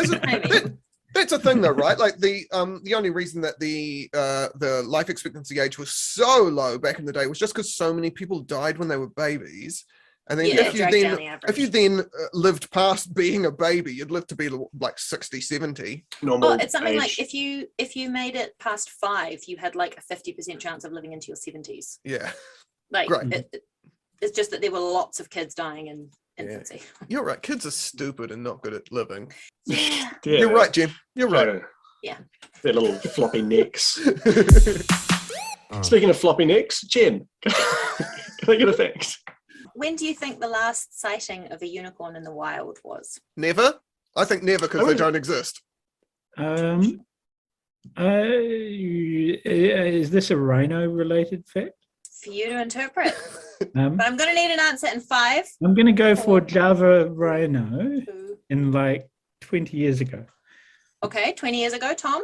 Isn't- 0.00 0.20
I 0.26 0.38
mean, 0.38 0.78
That's 1.14 1.32
a 1.32 1.38
thing 1.38 1.60
though, 1.60 1.70
right? 1.70 1.98
Like 1.98 2.16
the 2.18 2.46
um 2.52 2.80
the 2.84 2.94
only 2.94 3.10
reason 3.10 3.42
that 3.42 3.60
the 3.60 4.08
uh 4.14 4.48
the 4.56 4.82
life 4.84 5.10
expectancy 5.10 5.60
age 5.60 5.78
was 5.78 5.92
so 5.92 6.44
low 6.44 6.78
back 6.78 6.98
in 6.98 7.04
the 7.04 7.12
day 7.12 7.26
was 7.26 7.38
just 7.38 7.52
because 7.54 7.74
so 7.74 7.92
many 7.92 8.10
people 8.10 8.40
died 8.40 8.78
when 8.78 8.88
they 8.88 8.96
were 8.96 9.08
babies. 9.10 9.84
And 10.30 10.38
then 10.38 10.46
yeah, 10.46 10.62
if 10.62 10.74
you 10.74 10.90
then 10.90 11.16
the 11.16 11.38
if 11.48 11.58
you 11.58 11.66
then 11.66 12.00
uh, 12.00 12.04
lived 12.32 12.70
past 12.70 13.12
being 13.12 13.44
a 13.44 13.50
baby, 13.50 13.92
you'd 13.92 14.12
live 14.12 14.26
to 14.28 14.36
be 14.36 14.48
like 14.48 14.98
60, 14.98 15.40
70. 15.40 16.06
Normal. 16.22 16.50
well, 16.50 16.58
it's 16.60 16.72
something 16.72 16.94
age. 16.94 16.98
like 16.98 17.18
if 17.18 17.34
you 17.34 17.66
if 17.76 17.96
you 17.96 18.08
made 18.08 18.36
it 18.36 18.56
past 18.58 18.88
five, 18.90 19.40
you 19.46 19.56
had 19.56 19.74
like 19.74 19.98
a 19.98 20.14
50% 20.14 20.58
chance 20.60 20.84
of 20.84 20.92
living 20.92 21.12
into 21.12 21.26
your 21.26 21.36
70s. 21.36 21.98
Yeah. 22.04 22.30
Like 22.92 23.08
Great. 23.08 23.32
it, 23.32 23.48
it- 23.52 23.62
it's 24.20 24.36
just 24.36 24.52
that 24.52 24.60
there 24.60 24.70
were 24.70 24.78
lots 24.78 25.18
of 25.18 25.28
kids 25.30 25.52
dying 25.52 25.88
in 25.88 26.08
Yeah. 26.38 26.44
infancy. 26.44 26.80
You're 27.08 27.24
right. 27.24 27.42
Kids 27.42 27.66
are 27.66 27.72
stupid 27.72 28.30
and 28.30 28.44
not 28.44 28.62
good 28.62 28.72
at 28.72 28.92
living. 28.92 29.32
Yeah. 29.66 30.10
Yeah, 30.24 30.38
You're 30.38 30.52
right, 30.54 30.72
Jim. 30.72 30.90
You're 31.16 31.28
right. 31.28 31.60
Yeah. 32.04 32.18
Their 32.62 32.74
little 32.74 32.94
floppy 33.10 33.42
necks. 33.42 33.94
Speaking 35.82 36.10
of 36.10 36.16
floppy 36.16 36.44
necks, 36.44 36.82
Jim, 36.82 37.26
can 37.42 37.54
I 38.48 38.56
get 38.56 38.68
a 38.68 38.72
fact? 38.72 39.18
When 39.74 39.96
do 39.96 40.06
you 40.06 40.14
think 40.14 40.38
the 40.40 40.46
last 40.48 41.00
sighting 41.00 41.50
of 41.50 41.62
a 41.62 41.66
unicorn 41.66 42.14
in 42.14 42.22
the 42.22 42.30
wild 42.32 42.78
was? 42.84 43.18
never. 43.36 43.74
I 44.14 44.24
think 44.26 44.42
never 44.42 44.68
because 44.68 44.82
I 44.82 44.92
they 44.92 44.94
don't 44.98 45.16
exist. 45.16 45.62
Um, 46.36 47.00
uh, 47.98 48.04
is 48.24 50.10
this 50.10 50.30
a 50.30 50.36
rhino 50.36 50.86
related 50.86 51.44
fact? 51.48 51.72
For 52.22 52.30
you 52.30 52.48
to 52.50 52.62
interpret. 52.62 53.14
Um, 53.76 53.96
But 53.96 54.06
I'm 54.08 54.16
going 54.16 54.28
to 54.28 54.34
need 54.34 54.50
an 54.52 54.58
answer 54.58 54.88
in 54.92 55.00
five. 55.00 55.44
I'm 55.64 55.72
going 55.72 55.86
to 55.86 55.92
go 55.92 56.16
for 56.16 56.40
Java 56.40 57.08
rhino 57.08 58.00
two- 58.04 58.36
in 58.50 58.72
like 58.72 59.08
20 59.42 59.76
years 59.76 60.00
ago. 60.00 60.26
Okay, 61.04 61.32
20 61.34 61.60
years 61.60 61.72
ago, 61.72 61.94
Thom. 61.94 62.22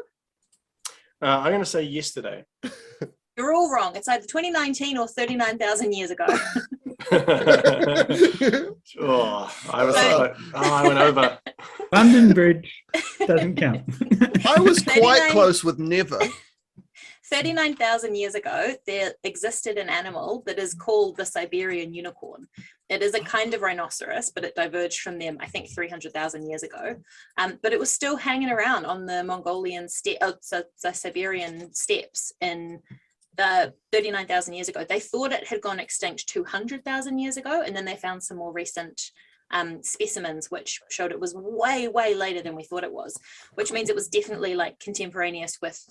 Uh, 1.22 1.26
I'm 1.26 1.52
going 1.52 1.61
to 1.61 1.64
say 1.64 1.82
yesterday. 1.84 2.44
You're 3.37 3.54
all 3.54 3.70
wrong. 3.72 3.94
It's 3.94 4.08
either 4.08 4.26
2019 4.26 4.98
or 4.98 5.06
39,000 5.06 5.92
years 5.92 6.11
ago. 6.11 6.26
oh, 9.00 9.54
I 9.72 9.84
was. 9.84 9.94
So- 9.94 10.18
like, 10.18 10.37
oh, 10.54 10.74
I 10.74 10.88
went 10.88 10.98
over. 10.98 11.38
London 11.92 12.32
Bridge 12.34 12.82
doesn't 13.24 13.54
count. 13.54 13.82
I 14.44 14.58
was 14.61 14.82
quite 14.82 15.20
39 15.20 15.30
close 15.30 15.62
with 15.62 15.78
never. 15.78 16.18
39,000 17.30 18.14
years 18.14 18.34
ago, 18.34 18.74
there 18.86 19.12
existed 19.24 19.76
an 19.76 19.88
animal 19.88 20.42
that 20.46 20.58
is 20.58 20.74
called 20.74 21.16
the 21.16 21.26
Siberian 21.26 21.92
unicorn. 21.92 22.48
It 22.88 23.02
is 23.02 23.14
a 23.14 23.20
kind 23.20 23.52
of 23.54 23.60
rhinoceros, 23.60 24.30
but 24.30 24.44
it 24.44 24.54
diverged 24.54 25.00
from 25.00 25.18
them, 25.18 25.36
I 25.40 25.46
think, 25.46 25.68
300,000 25.74 26.48
years 26.48 26.62
ago. 26.62 26.96
Um, 27.36 27.58
but 27.62 27.72
it 27.72 27.78
was 27.78 27.92
still 27.92 28.16
hanging 28.16 28.50
around 28.50 28.86
on 28.86 29.04
the 29.04 29.22
Mongolian 29.24 29.88
steppe, 29.88 30.18
uh, 30.22 30.32
so, 30.40 30.62
so 30.76 30.92
Siberian 30.92 31.72
steppes 31.74 32.32
in 32.40 32.80
uh, 33.38 33.68
39,000 33.92 34.54
years 34.54 34.68
ago. 34.68 34.84
They 34.88 35.00
thought 35.00 35.32
it 35.32 35.46
had 35.46 35.60
gone 35.60 35.80
extinct 35.80 36.28
200,000 36.28 37.18
years 37.18 37.36
ago, 37.36 37.62
and 37.64 37.76
then 37.76 37.84
they 37.84 37.96
found 37.96 38.22
some 38.22 38.38
more 38.38 38.52
recent 38.52 39.00
um, 39.50 39.82
specimens 39.82 40.50
which 40.50 40.80
showed 40.90 41.10
it 41.10 41.20
was 41.20 41.34
way, 41.34 41.88
way 41.88 42.14
later 42.14 42.42
than 42.42 42.54
we 42.54 42.64
thought 42.64 42.84
it 42.84 42.92
was, 42.92 43.18
which 43.54 43.72
means 43.72 43.88
it 43.88 43.94
was 43.94 44.08
definitely 44.08 44.54
like 44.54 44.78
contemporaneous 44.78 45.58
with 45.62 45.82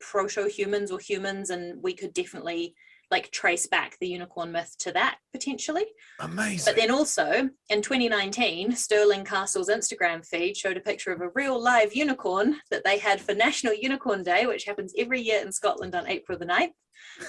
proto-humans 0.00 0.90
or 0.90 0.98
humans 0.98 1.50
and 1.50 1.82
we 1.82 1.92
could 1.92 2.12
definitely 2.12 2.74
like 3.10 3.30
trace 3.32 3.66
back 3.66 3.96
the 3.98 4.06
unicorn 4.06 4.52
myth 4.52 4.76
to 4.78 4.92
that 4.92 5.18
potentially 5.32 5.84
Amazing. 6.20 6.64
but 6.64 6.80
then 6.80 6.90
also 6.90 7.50
in 7.68 7.82
2019 7.82 8.72
Stirling 8.72 9.24
castle's 9.24 9.68
instagram 9.68 10.24
feed 10.24 10.56
showed 10.56 10.76
a 10.76 10.80
picture 10.80 11.12
of 11.12 11.20
a 11.20 11.30
real 11.34 11.60
live 11.60 11.94
unicorn 11.94 12.56
that 12.70 12.84
they 12.84 12.98
had 12.98 13.20
for 13.20 13.34
national 13.34 13.74
unicorn 13.74 14.22
day 14.22 14.46
which 14.46 14.64
happens 14.64 14.94
every 14.96 15.20
year 15.20 15.42
in 15.42 15.52
scotland 15.52 15.94
on 15.94 16.06
april 16.06 16.38
the 16.38 16.46
9th 16.46 16.70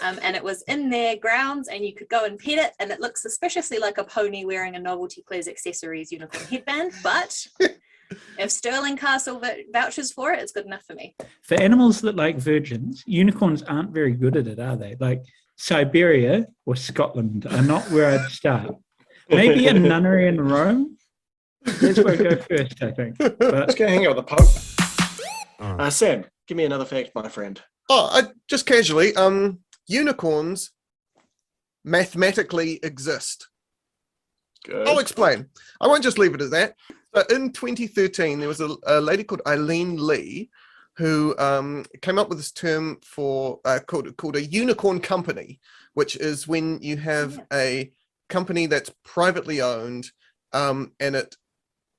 um, 0.01 0.19
and 0.21 0.35
it 0.35 0.43
was 0.43 0.63
in 0.63 0.89
their 0.89 1.15
grounds 1.15 1.67
and 1.67 1.83
you 1.83 1.93
could 1.95 2.09
go 2.09 2.25
and 2.25 2.37
pet 2.37 2.57
it 2.57 2.73
and 2.79 2.91
it 2.91 2.99
looks 2.99 3.21
suspiciously 3.21 3.79
like 3.79 3.97
a 3.97 4.03
pony 4.03 4.45
wearing 4.45 4.75
a 4.75 4.79
novelty 4.79 5.23
Claire's 5.25 5.47
accessories 5.47 6.11
unicorn 6.11 6.45
headband 6.45 6.91
but 7.03 7.47
if 8.37 8.51
Stirling 8.51 8.97
castle 8.97 9.39
vou- 9.39 9.63
vouches 9.71 10.11
for 10.11 10.31
it 10.33 10.39
it's 10.41 10.51
good 10.51 10.65
enough 10.65 10.83
for 10.85 10.95
me 10.95 11.15
For 11.41 11.59
animals 11.61 12.01
that 12.01 12.15
like 12.15 12.37
virgins, 12.37 13.03
unicorns 13.05 13.61
aren't 13.63 13.91
very 13.91 14.13
good 14.13 14.35
at 14.37 14.47
it, 14.47 14.59
are 14.59 14.75
they? 14.75 14.95
Like 14.99 15.23
Siberia 15.57 16.47
or 16.65 16.75
Scotland 16.75 17.45
are 17.45 17.61
not 17.61 17.83
where 17.91 18.19
I'd 18.19 18.31
start. 18.31 18.75
Maybe 19.29 19.67
a 19.67 19.73
nunnery 19.73 20.27
in 20.27 20.41
Rome. 20.41 20.97
That's 21.63 21.99
where 21.99 22.13
I 22.13 22.15
go 22.15 22.35
first, 22.37 22.81
I 22.81 22.91
think. 22.91 23.17
But 23.19 23.39
Let's 23.39 23.75
go 23.75 23.87
hang 23.87 24.05
out 24.07 24.15
with 24.15 24.25
the 24.25 24.35
Pope. 24.35 25.79
Uh, 25.79 25.89
Sam, 25.91 26.25
give 26.47 26.57
me 26.57 26.65
another 26.65 26.85
fact, 26.85 27.11
my 27.13 27.29
friend. 27.29 27.61
Oh, 27.89 28.09
I, 28.11 28.23
just 28.49 28.65
casually, 28.65 29.15
um, 29.15 29.59
unicorns 29.87 30.71
mathematically 31.85 32.79
exist. 32.83 33.47
Good. 34.65 34.87
I'll 34.87 34.99
explain. 34.99 35.47
I 35.79 35.87
won't 35.87 36.03
just 36.03 36.17
leave 36.17 36.33
it 36.33 36.41
at 36.41 36.51
that. 36.51 36.75
So 37.13 37.23
in 37.29 37.51
2013, 37.51 38.39
there 38.39 38.47
was 38.47 38.61
a, 38.61 38.75
a 38.87 39.01
lady 39.01 39.23
called 39.23 39.41
Aileen 39.45 40.05
Lee 40.05 40.49
who 40.97 41.35
um, 41.37 41.85
came 42.01 42.19
up 42.19 42.29
with 42.29 42.37
this 42.37 42.51
term 42.51 42.97
for 43.03 43.59
uh, 43.65 43.79
called 43.85 44.15
called 44.17 44.35
a 44.35 44.45
unicorn 44.45 44.99
company, 44.99 45.59
which 45.93 46.15
is 46.17 46.47
when 46.47 46.79
you 46.81 46.97
have 46.97 47.39
a 47.51 47.91
company 48.29 48.65
that's 48.65 48.91
privately 49.03 49.61
owned 49.61 50.09
um, 50.53 50.91
and 50.99 51.15
it 51.15 51.35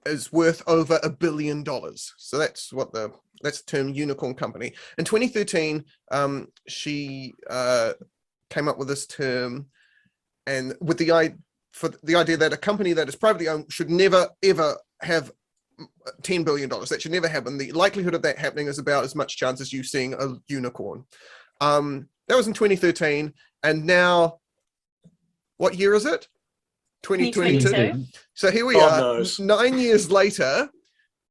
is 0.06 0.32
worth 0.32 0.62
over 0.66 0.98
a 1.02 1.10
billion 1.10 1.62
dollars. 1.62 2.14
So 2.16 2.38
that's 2.38 2.72
what 2.72 2.92
the 2.92 3.12
that's 3.42 3.62
the 3.62 3.76
term 3.76 3.88
unicorn 3.92 4.34
company. 4.34 4.72
In 4.98 5.04
2013, 5.04 5.84
um, 6.10 6.48
she 6.68 7.34
uh, 7.50 7.92
came 8.50 8.68
up 8.68 8.78
with 8.78 8.88
this 8.88 9.06
term, 9.06 9.66
and 10.46 10.74
with 10.80 10.98
the 10.98 11.12
i 11.12 11.34
for 11.72 11.88
the 12.02 12.16
idea 12.16 12.36
that 12.36 12.52
a 12.52 12.56
company 12.58 12.92
that 12.92 13.08
is 13.08 13.16
privately 13.16 13.48
owned 13.48 13.72
should 13.72 13.90
never 13.90 14.28
ever 14.42 14.76
have 15.02 15.32
mm, 15.80 15.86
10 16.22 16.44
billion 16.44 16.68
dollars. 16.68 16.88
That 16.88 17.02
should 17.02 17.12
never 17.12 17.28
happen. 17.28 17.58
The 17.58 17.72
likelihood 17.72 18.14
of 18.14 18.22
that 18.22 18.38
happening 18.38 18.66
is 18.66 18.78
about 18.78 19.04
as 19.04 19.14
much 19.14 19.36
chance 19.36 19.60
as 19.60 19.72
you 19.72 19.82
seeing 19.82 20.14
a 20.14 20.34
unicorn. 20.48 21.04
Um 21.60 22.08
that 22.28 22.36
was 22.36 22.46
in 22.46 22.54
2013 22.54 23.32
and 23.62 23.84
now 23.84 24.38
what 25.58 25.74
year 25.76 25.94
is 25.94 26.06
it? 26.06 26.28
2022 27.02 27.58
2022. 27.68 28.04
so 28.34 28.50
here 28.50 28.64
we 28.64 28.74
God 28.74 28.92
are 28.92 29.00
knows. 29.00 29.40
nine 29.40 29.76
years 29.78 30.10
later 30.10 30.68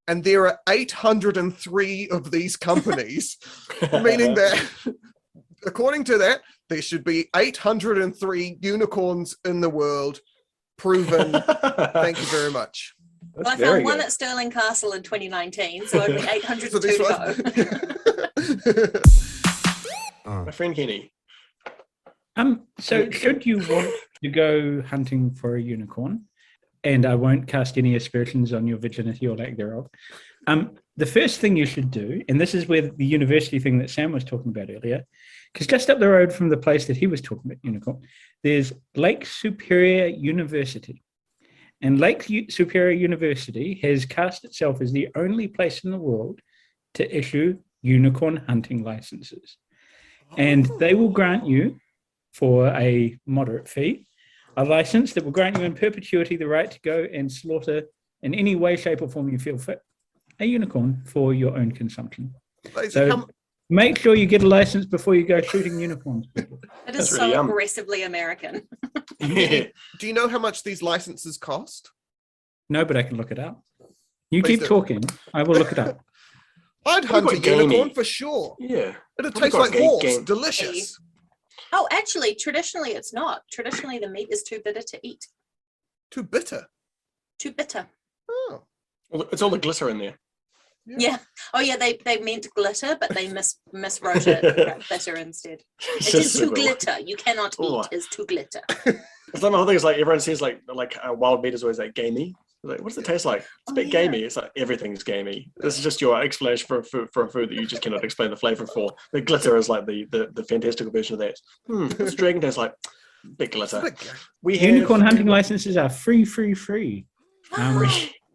and 0.07 0.21
there 0.21 0.45
are 0.47 0.59
803 0.67 2.09
of 2.09 2.29
these 2.29 2.57
companies 2.57 3.37
meaning 4.03 4.33
that 4.35 4.61
according 5.65 6.03
to 6.03 6.17
that 6.17 6.41
there 6.69 6.81
should 6.81 7.03
be 7.03 7.29
803 7.35 8.57
unicorns 8.61 9.35
in 9.45 9.61
the 9.61 9.69
world 9.69 10.19
proven. 10.77 11.31
Thank 11.93 12.19
you 12.19 12.25
very 12.27 12.51
much. 12.51 12.95
That's 12.97 13.00
Well, 13.33 13.47
I 13.47 13.55
very 13.55 13.79
found 13.79 13.85
one 13.85 13.97
good. 13.97 14.05
at 14.05 14.11
Stirling 14.11 14.51
Castle 14.51 14.93
in 14.93 15.03
2019, 15.03 15.87
so 15.87 16.01
only 16.01 16.21
802 16.29 16.69
so 16.69 16.79
this 16.79 16.97
to 16.97 17.03
go. 17.03 19.01
one 20.25 20.45
My 20.45 20.51
friend 20.51 20.75
Kenny. 20.75 21.11
Um, 22.35 22.63
so 22.79 23.09
should 23.11 23.45
you 23.45 23.57
want 23.57 23.93
to 24.23 24.29
go 24.29 24.81
hunting 24.81 25.31
for 25.31 25.55
a 25.55 25.61
unicorn, 25.61 26.25
and 26.83 27.05
I 27.05 27.15
won't 27.15 27.47
cast 27.47 27.77
any 27.77 27.95
aspersions 27.95 28.53
on 28.53 28.67
your 28.67 28.77
virginity 28.77 29.27
or 29.27 29.35
lack 29.35 29.57
thereof, 29.57 29.87
um, 30.47 30.71
the 30.97 31.05
first 31.05 31.39
thing 31.39 31.55
you 31.55 31.65
should 31.65 31.91
do, 31.91 32.21
and 32.27 32.39
this 32.39 32.53
is 32.53 32.67
where 32.67 32.81
the 32.81 33.05
university 33.05 33.59
thing 33.59 33.77
that 33.79 33.89
Sam 33.89 34.11
was 34.11 34.23
talking 34.23 34.49
about 34.49 34.69
earlier, 34.69 35.03
because 35.53 35.67
just 35.67 35.89
up 35.89 35.99
the 35.99 36.09
road 36.09 36.33
from 36.33 36.49
the 36.49 36.57
place 36.57 36.85
that 36.87 36.97
he 36.97 37.07
was 37.07 37.21
talking 37.21 37.51
about 37.51 37.63
unicorn, 37.63 38.01
there's 38.43 38.73
Lake 38.95 39.25
Superior 39.25 40.07
University. 40.07 41.03
And 41.81 41.99
Lake 41.99 42.23
Superior 42.49 42.91
University 42.91 43.79
has 43.81 44.05
cast 44.05 44.45
itself 44.45 44.81
as 44.81 44.91
the 44.91 45.09
only 45.15 45.47
place 45.47 45.83
in 45.83 45.91
the 45.91 45.97
world 45.97 46.39
to 46.93 47.17
issue 47.17 47.57
unicorn 47.81 48.37
hunting 48.47 48.83
licenses. 48.83 49.57
And 50.37 50.69
oh. 50.69 50.77
they 50.77 50.93
will 50.93 51.09
grant 51.09 51.45
you 51.45 51.77
for 52.33 52.67
a 52.67 53.17
moderate 53.25 53.67
fee, 53.67 54.07
a 54.55 54.63
license 54.63 55.13
that 55.13 55.23
will 55.23 55.31
grant 55.31 55.57
you 55.57 55.63
in 55.63 55.73
perpetuity 55.73 56.37
the 56.37 56.47
right 56.47 56.69
to 56.69 56.79
go 56.81 57.07
and 57.11 57.31
slaughter 57.31 57.83
in 58.21 58.35
any 58.35 58.55
way, 58.55 58.77
shape, 58.77 59.01
or 59.01 59.09
form 59.09 59.29
you 59.29 59.39
feel 59.39 59.57
fit 59.57 59.79
a 60.39 60.45
unicorn 60.45 61.01
for 61.05 61.33
your 61.33 61.57
own 61.57 61.71
consumption. 61.71 62.33
So- 62.89 63.09
come- 63.09 63.29
Make 63.73 63.97
sure 63.97 64.15
you 64.15 64.25
get 64.25 64.43
a 64.43 64.47
license 64.47 64.85
before 64.85 65.15
you 65.15 65.25
go 65.25 65.39
shooting 65.41 65.79
unicorns. 65.79 66.27
people. 66.35 66.59
That's 66.85 66.99
is 66.99 67.11
really 67.13 67.31
so 67.31 67.35
yum. 67.37 67.49
aggressively 67.49 68.03
American. 68.03 68.67
Yeah. 69.19 69.67
do 69.99 70.07
you 70.07 70.13
know 70.13 70.27
how 70.27 70.39
much 70.39 70.63
these 70.63 70.81
licenses 70.81 71.37
cost 71.37 71.91
No, 72.69 72.83
but 72.83 72.97
I 72.97 73.03
can 73.03 73.17
look 73.17 73.31
it 73.31 73.37
up. 73.37 73.61
You 74.31 74.41
Please 74.41 74.47
keep 74.53 74.59
do. 74.61 74.65
talking. 74.67 75.03
I 75.33 75.43
will 75.43 75.55
look 75.55 75.71
it 75.71 75.77
up. 75.79 75.99
I'd 76.87 77.05
hunt 77.05 77.25
a 77.25 77.29
quite 77.29 77.43
gamey. 77.43 77.63
unicorn 77.65 77.91
for 77.91 78.03
sure. 78.03 78.55
yeah. 78.59 78.95
It'd 79.19 79.35
taste 79.35 79.53
like 79.53 79.73
ga- 79.73 79.79
horse. 79.87 80.01
game. 80.03 80.23
Delicious. 80.25 80.99
Oh, 81.71 81.87
actually, 81.91 82.33
traditionally 82.35 82.91
it's 82.93 83.13
not. 83.13 83.43
Traditionally, 83.51 83.99
the 83.99 84.09
meat 84.09 84.29
is 84.31 84.41
too 84.43 84.59
bitter 84.65 84.81
to 84.81 84.99
eat. 85.03 85.23
Too 86.09 86.23
bitter. 86.23 86.65
Too 87.37 87.51
bitter. 87.51 87.87
Oh. 88.29 88.63
Well, 89.11 89.27
It's 89.31 89.43
all 89.43 89.51
the 89.51 89.59
glitter 89.59 89.89
in 89.91 89.99
there. 89.99 90.19
Yeah. 90.85 90.97
Yeah. 90.99 91.17
Oh, 91.53 91.59
yeah. 91.59 91.77
They 91.77 91.99
they 92.05 92.19
meant 92.19 92.47
glitter, 92.55 92.97
but 92.99 93.09
they 93.13 93.27
mis 93.31 93.57
miswrote 93.73 94.25
it 94.27 94.43
wrote 94.67 94.83
bitter 94.89 95.15
instead. 95.17 95.59
It's 95.97 96.13
It 96.13 96.21
is 96.21 96.33
too 96.33 96.51
glitter. 96.51 96.99
You 97.05 97.15
cannot 97.15 97.55
Oh. 97.59 97.81
eat. 97.81 97.87
Is 97.97 98.07
too 98.07 98.25
glitter. 98.25 98.61
It's 99.33 99.41
like 99.41 99.53
my 99.53 99.59
whole 99.59 99.67
thing 99.67 99.77
is 99.77 99.83
like 99.85 99.97
everyone 99.97 100.19
says 100.19 100.41
like 100.41 100.59
like 100.67 100.97
uh, 101.07 101.13
wild 101.13 101.41
meat 101.41 101.53
is 101.53 101.63
always 101.63 101.79
like 101.79 101.93
gamey. 101.93 102.33
Like, 102.63 102.81
what 102.81 102.89
does 102.89 102.97
it 102.97 103.05
taste 103.05 103.23
like? 103.25 103.39
It's 103.39 103.47
a 103.69 103.71
Oh, 103.71 103.75
bit 103.75 103.87
yeah. 103.87 103.91
gamey. 104.03 104.19
It's 104.23 104.35
like 104.35 104.51
everything's 104.57 105.03
gamey. 105.03 105.49
This 105.57 105.77
is 105.77 105.83
just 105.83 106.01
your 106.01 106.21
explanation 106.21 106.67
for 106.67 106.79
a 106.79 106.83
food, 106.83 107.07
for 107.13 107.23
a 107.25 107.29
food 107.29 107.49
that 107.49 107.55
you 107.55 107.65
just 107.65 107.81
cannot 107.81 108.03
explain 108.03 108.29
the 108.29 108.35
flavor 108.35 108.67
for. 108.67 108.91
The 109.13 109.21
glitter 109.21 109.55
is 109.55 109.69
like 109.69 109.85
the 109.85 110.05
the, 110.11 110.29
the 110.33 110.43
fantastical 110.43 110.91
version 110.91 111.13
of 111.13 111.19
that. 111.19 111.35
Hmm, 111.65 111.87
what's 111.97 112.13
dragon 112.15 112.41
taste 112.41 112.57
like? 112.57 112.73
big 113.37 113.51
glitter. 113.51 113.81
We 114.41 114.57
have 114.57 114.69
Unicorn 114.75 114.99
hunting 115.01 115.27
licenses 115.27 115.77
are 115.77 115.89
free, 115.89 116.25
free, 116.25 116.53
free. 116.53 117.05
Um, 117.55 117.87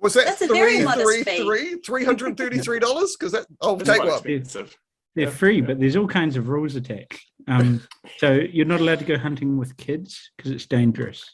Was 0.06 0.14
that 0.14 0.26
That's 0.26 0.42
a 0.42 0.46
three, 0.46 0.84
very 0.84 1.24
three, 1.24 1.24
three, 1.24 1.74
three 1.84 2.04
hundred 2.04 2.28
and 2.28 2.36
thirty-three 2.38 2.78
dollars? 2.78 3.16
Because 3.18 3.32
that 3.32 3.44
I'll 3.60 3.74
It's 3.80 3.88
take 3.90 3.96
quite 4.02 4.08
one. 4.08 4.18
expensive. 4.18 4.78
They're 5.16 5.24
Yeah. 5.24 5.30
free, 5.30 5.60
but 5.60 5.80
there's 5.80 5.96
all 5.96 6.06
kinds 6.06 6.36
of 6.36 6.48
rules 6.48 6.76
attached. 6.76 7.28
Um, 7.48 7.82
so 8.18 8.34
you're 8.34 8.66
not 8.66 8.80
allowed 8.80 9.00
to 9.00 9.04
go 9.04 9.18
hunting 9.18 9.56
with 9.58 9.76
kids 9.76 10.30
because 10.36 10.52
it's 10.52 10.64
dangerous. 10.66 11.28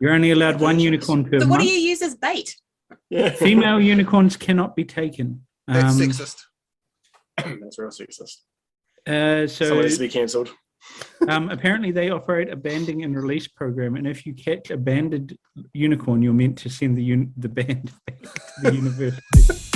You're 0.00 0.10
only 0.12 0.32
allowed 0.32 0.60
one 0.60 0.80
unicorn 0.80 1.24
per 1.24 1.38
So 1.38 1.46
what 1.46 1.60
do 1.60 1.68
you 1.68 1.78
use 1.78 2.02
as 2.02 2.16
bait? 2.16 2.56
Yeah. 3.10 3.30
Female 3.46 3.80
unicorns 3.80 4.36
cannot 4.36 4.74
be 4.74 4.84
taken. 4.84 5.46
That's 5.68 5.94
Um, 5.94 6.00
sexist. 6.00 6.36
That's 7.36 7.78
real 7.78 7.90
sexist. 7.90 8.38
uh, 9.06 9.46
Someone 9.46 9.48
so 9.76 9.80
needs 9.82 9.94
to 9.98 10.00
be 10.00 10.08
cancelled. 10.08 10.50
Um, 11.28 11.50
apparently 11.50 11.90
they 11.90 12.10
operate 12.10 12.50
a 12.50 12.56
banding 12.56 13.04
and 13.04 13.14
release 13.14 13.48
program, 13.48 13.96
and 13.96 14.06
if 14.06 14.26
you 14.26 14.34
catch 14.34 14.70
a 14.70 14.76
banded 14.76 15.38
unicorn, 15.72 16.22
you're 16.22 16.32
meant 16.32 16.58
to 16.58 16.68
send 16.68 16.96
the 16.96 17.04
un- 17.04 17.32
the 17.36 17.48
band 17.48 17.92
back 18.06 18.22
to 18.22 18.30
the 18.62 18.74
university. 18.74 19.70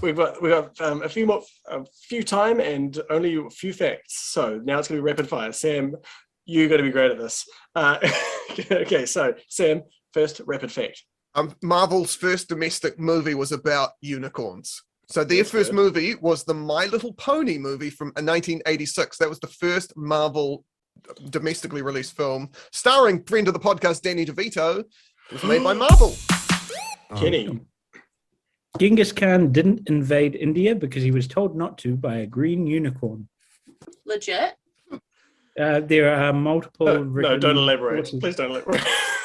We've 0.00 0.16
got 0.16 0.40
we've 0.40 0.52
got 0.52 0.80
um, 0.80 1.02
a 1.02 1.08
few 1.08 1.26
more 1.26 1.42
a 1.68 1.84
few 2.08 2.22
time 2.22 2.60
and 2.60 3.00
only 3.10 3.36
a 3.36 3.50
few 3.50 3.72
facts. 3.72 4.30
So 4.32 4.60
now 4.64 4.78
it's 4.78 4.88
going 4.88 4.98
to 4.98 5.02
be 5.02 5.10
rapid 5.10 5.28
fire. 5.28 5.52
Sam, 5.52 5.96
you're 6.46 6.68
going 6.68 6.78
to 6.78 6.84
be 6.84 6.92
great 6.92 7.10
at 7.10 7.18
this. 7.18 7.44
Uh, 7.74 7.98
okay, 8.70 9.06
so 9.06 9.34
Sam, 9.48 9.82
first 10.12 10.40
rapid 10.46 10.70
fact. 10.70 11.02
Um, 11.34 11.54
Marvel's 11.62 12.14
first 12.14 12.48
domestic 12.48 12.98
movie 12.98 13.34
was 13.34 13.50
about 13.50 13.90
unicorns. 14.00 14.82
So 15.08 15.22
their 15.24 15.38
That's 15.38 15.50
first 15.50 15.70
good. 15.70 15.76
movie 15.76 16.14
was 16.16 16.44
the 16.44 16.54
My 16.54 16.86
Little 16.86 17.12
Pony 17.14 17.58
movie 17.58 17.90
from 17.90 18.08
uh, 18.08 18.22
1986. 18.24 19.18
That 19.18 19.28
was 19.28 19.38
the 19.40 19.46
first 19.48 19.96
Marvel 19.96 20.64
domestically 21.30 21.82
released 21.82 22.16
film, 22.16 22.50
starring 22.72 23.22
friend 23.24 23.46
of 23.48 23.54
the 23.54 23.60
podcast 23.60 24.02
Danny 24.02 24.24
DeVito. 24.24 24.80
It 24.80 25.32
was 25.32 25.44
made 25.44 25.62
by 25.62 25.72
Marvel. 25.84 26.14
Kenny. 27.16 27.60
Genghis 28.78 29.12
Khan 29.12 29.52
didn't 29.52 29.88
invade 29.88 30.34
India 30.34 30.74
because 30.74 31.02
he 31.02 31.10
was 31.10 31.28
told 31.28 31.56
not 31.56 31.78
to 31.78 31.96
by 31.96 32.16
a 32.16 32.26
green 32.26 32.66
unicorn. 32.66 33.28
Legit. 34.04 34.54
Uh, 35.60 35.80
there 35.80 36.12
are 36.14 36.32
multiple. 36.32 36.86
No, 36.86 36.94
no, 36.94 37.08
written 37.10 37.40
don't 37.40 37.56
elaborate. 37.58 38.06
sources 38.08 38.20
Please 38.20 38.36
don't 38.36 38.50
elaborate. 38.50 38.80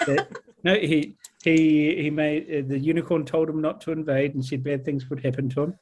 that- 0.05 0.27
no, 0.63 0.75
he 0.75 1.15
he 1.43 1.95
he 2.01 2.09
made 2.09 2.43
uh, 2.49 2.67
the 2.67 2.79
unicorn 2.79 3.25
told 3.25 3.49
him 3.49 3.61
not 3.61 3.81
to 3.81 3.91
invade 3.91 4.33
and 4.33 4.43
said 4.43 4.63
bad 4.63 4.83
things 4.83 5.09
would 5.09 5.23
happen 5.23 5.49
to 5.49 5.63
him, 5.63 5.75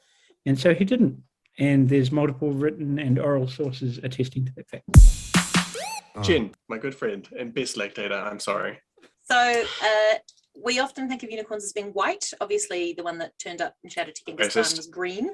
and 0.45 0.59
so 0.59 0.73
he 0.73 0.85
didn't. 0.85 1.21
And 1.59 1.89
there's 1.89 2.11
multiple 2.11 2.51
written 2.51 2.99
and 2.99 3.17
oral 3.17 3.47
sources 3.47 3.99
attesting 4.03 4.45
to 4.45 4.51
that 4.55 4.69
fact. 4.69 6.23
Jen, 6.23 6.51
my 6.67 6.77
good 6.77 6.95
friend 6.95 7.27
and 7.37 7.53
best 7.53 7.75
lactator. 7.75 8.23
I'm 8.23 8.39
sorry. 8.39 8.79
So 9.23 9.35
uh, 9.35 10.17
we 10.63 10.79
often 10.79 11.07
think 11.07 11.23
of 11.23 11.31
unicorns 11.31 11.63
as 11.63 11.73
being 11.73 11.89
white. 11.89 12.31
Obviously, 12.41 12.93
the 12.93 13.03
one 13.03 13.17
that 13.19 13.37
turned 13.39 13.61
up 13.61 13.75
and 13.83 13.91
shouted 13.91 14.15
to 14.15 14.23
Genghis 14.25 14.53
Khan 14.53 14.63
was 14.63 14.87
green. 14.87 15.29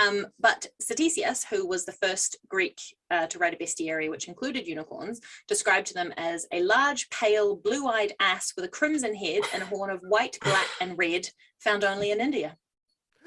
Um, 0.00 0.26
but 0.40 0.66
Ctesias, 0.82 1.44
who 1.48 1.66
was 1.66 1.84
the 1.84 1.92
first 1.92 2.38
Greek 2.48 2.80
uh, 3.10 3.26
to 3.26 3.38
write 3.38 3.54
a 3.54 3.62
bestiary 3.62 4.08
which 4.10 4.28
included 4.28 4.66
unicorns, 4.66 5.20
described 5.48 5.94
them 5.94 6.12
as 6.16 6.46
a 6.52 6.62
large, 6.62 7.08
pale, 7.10 7.56
blue-eyed 7.56 8.14
ass 8.20 8.52
with 8.56 8.64
a 8.64 8.68
crimson 8.68 9.14
head 9.14 9.42
and 9.52 9.62
a 9.62 9.66
horn 9.66 9.90
of 9.90 10.00
white, 10.00 10.38
black, 10.42 10.66
and 10.80 10.96
red, 10.96 11.28
found 11.60 11.84
only 11.84 12.10
in 12.10 12.20
India. 12.20 12.56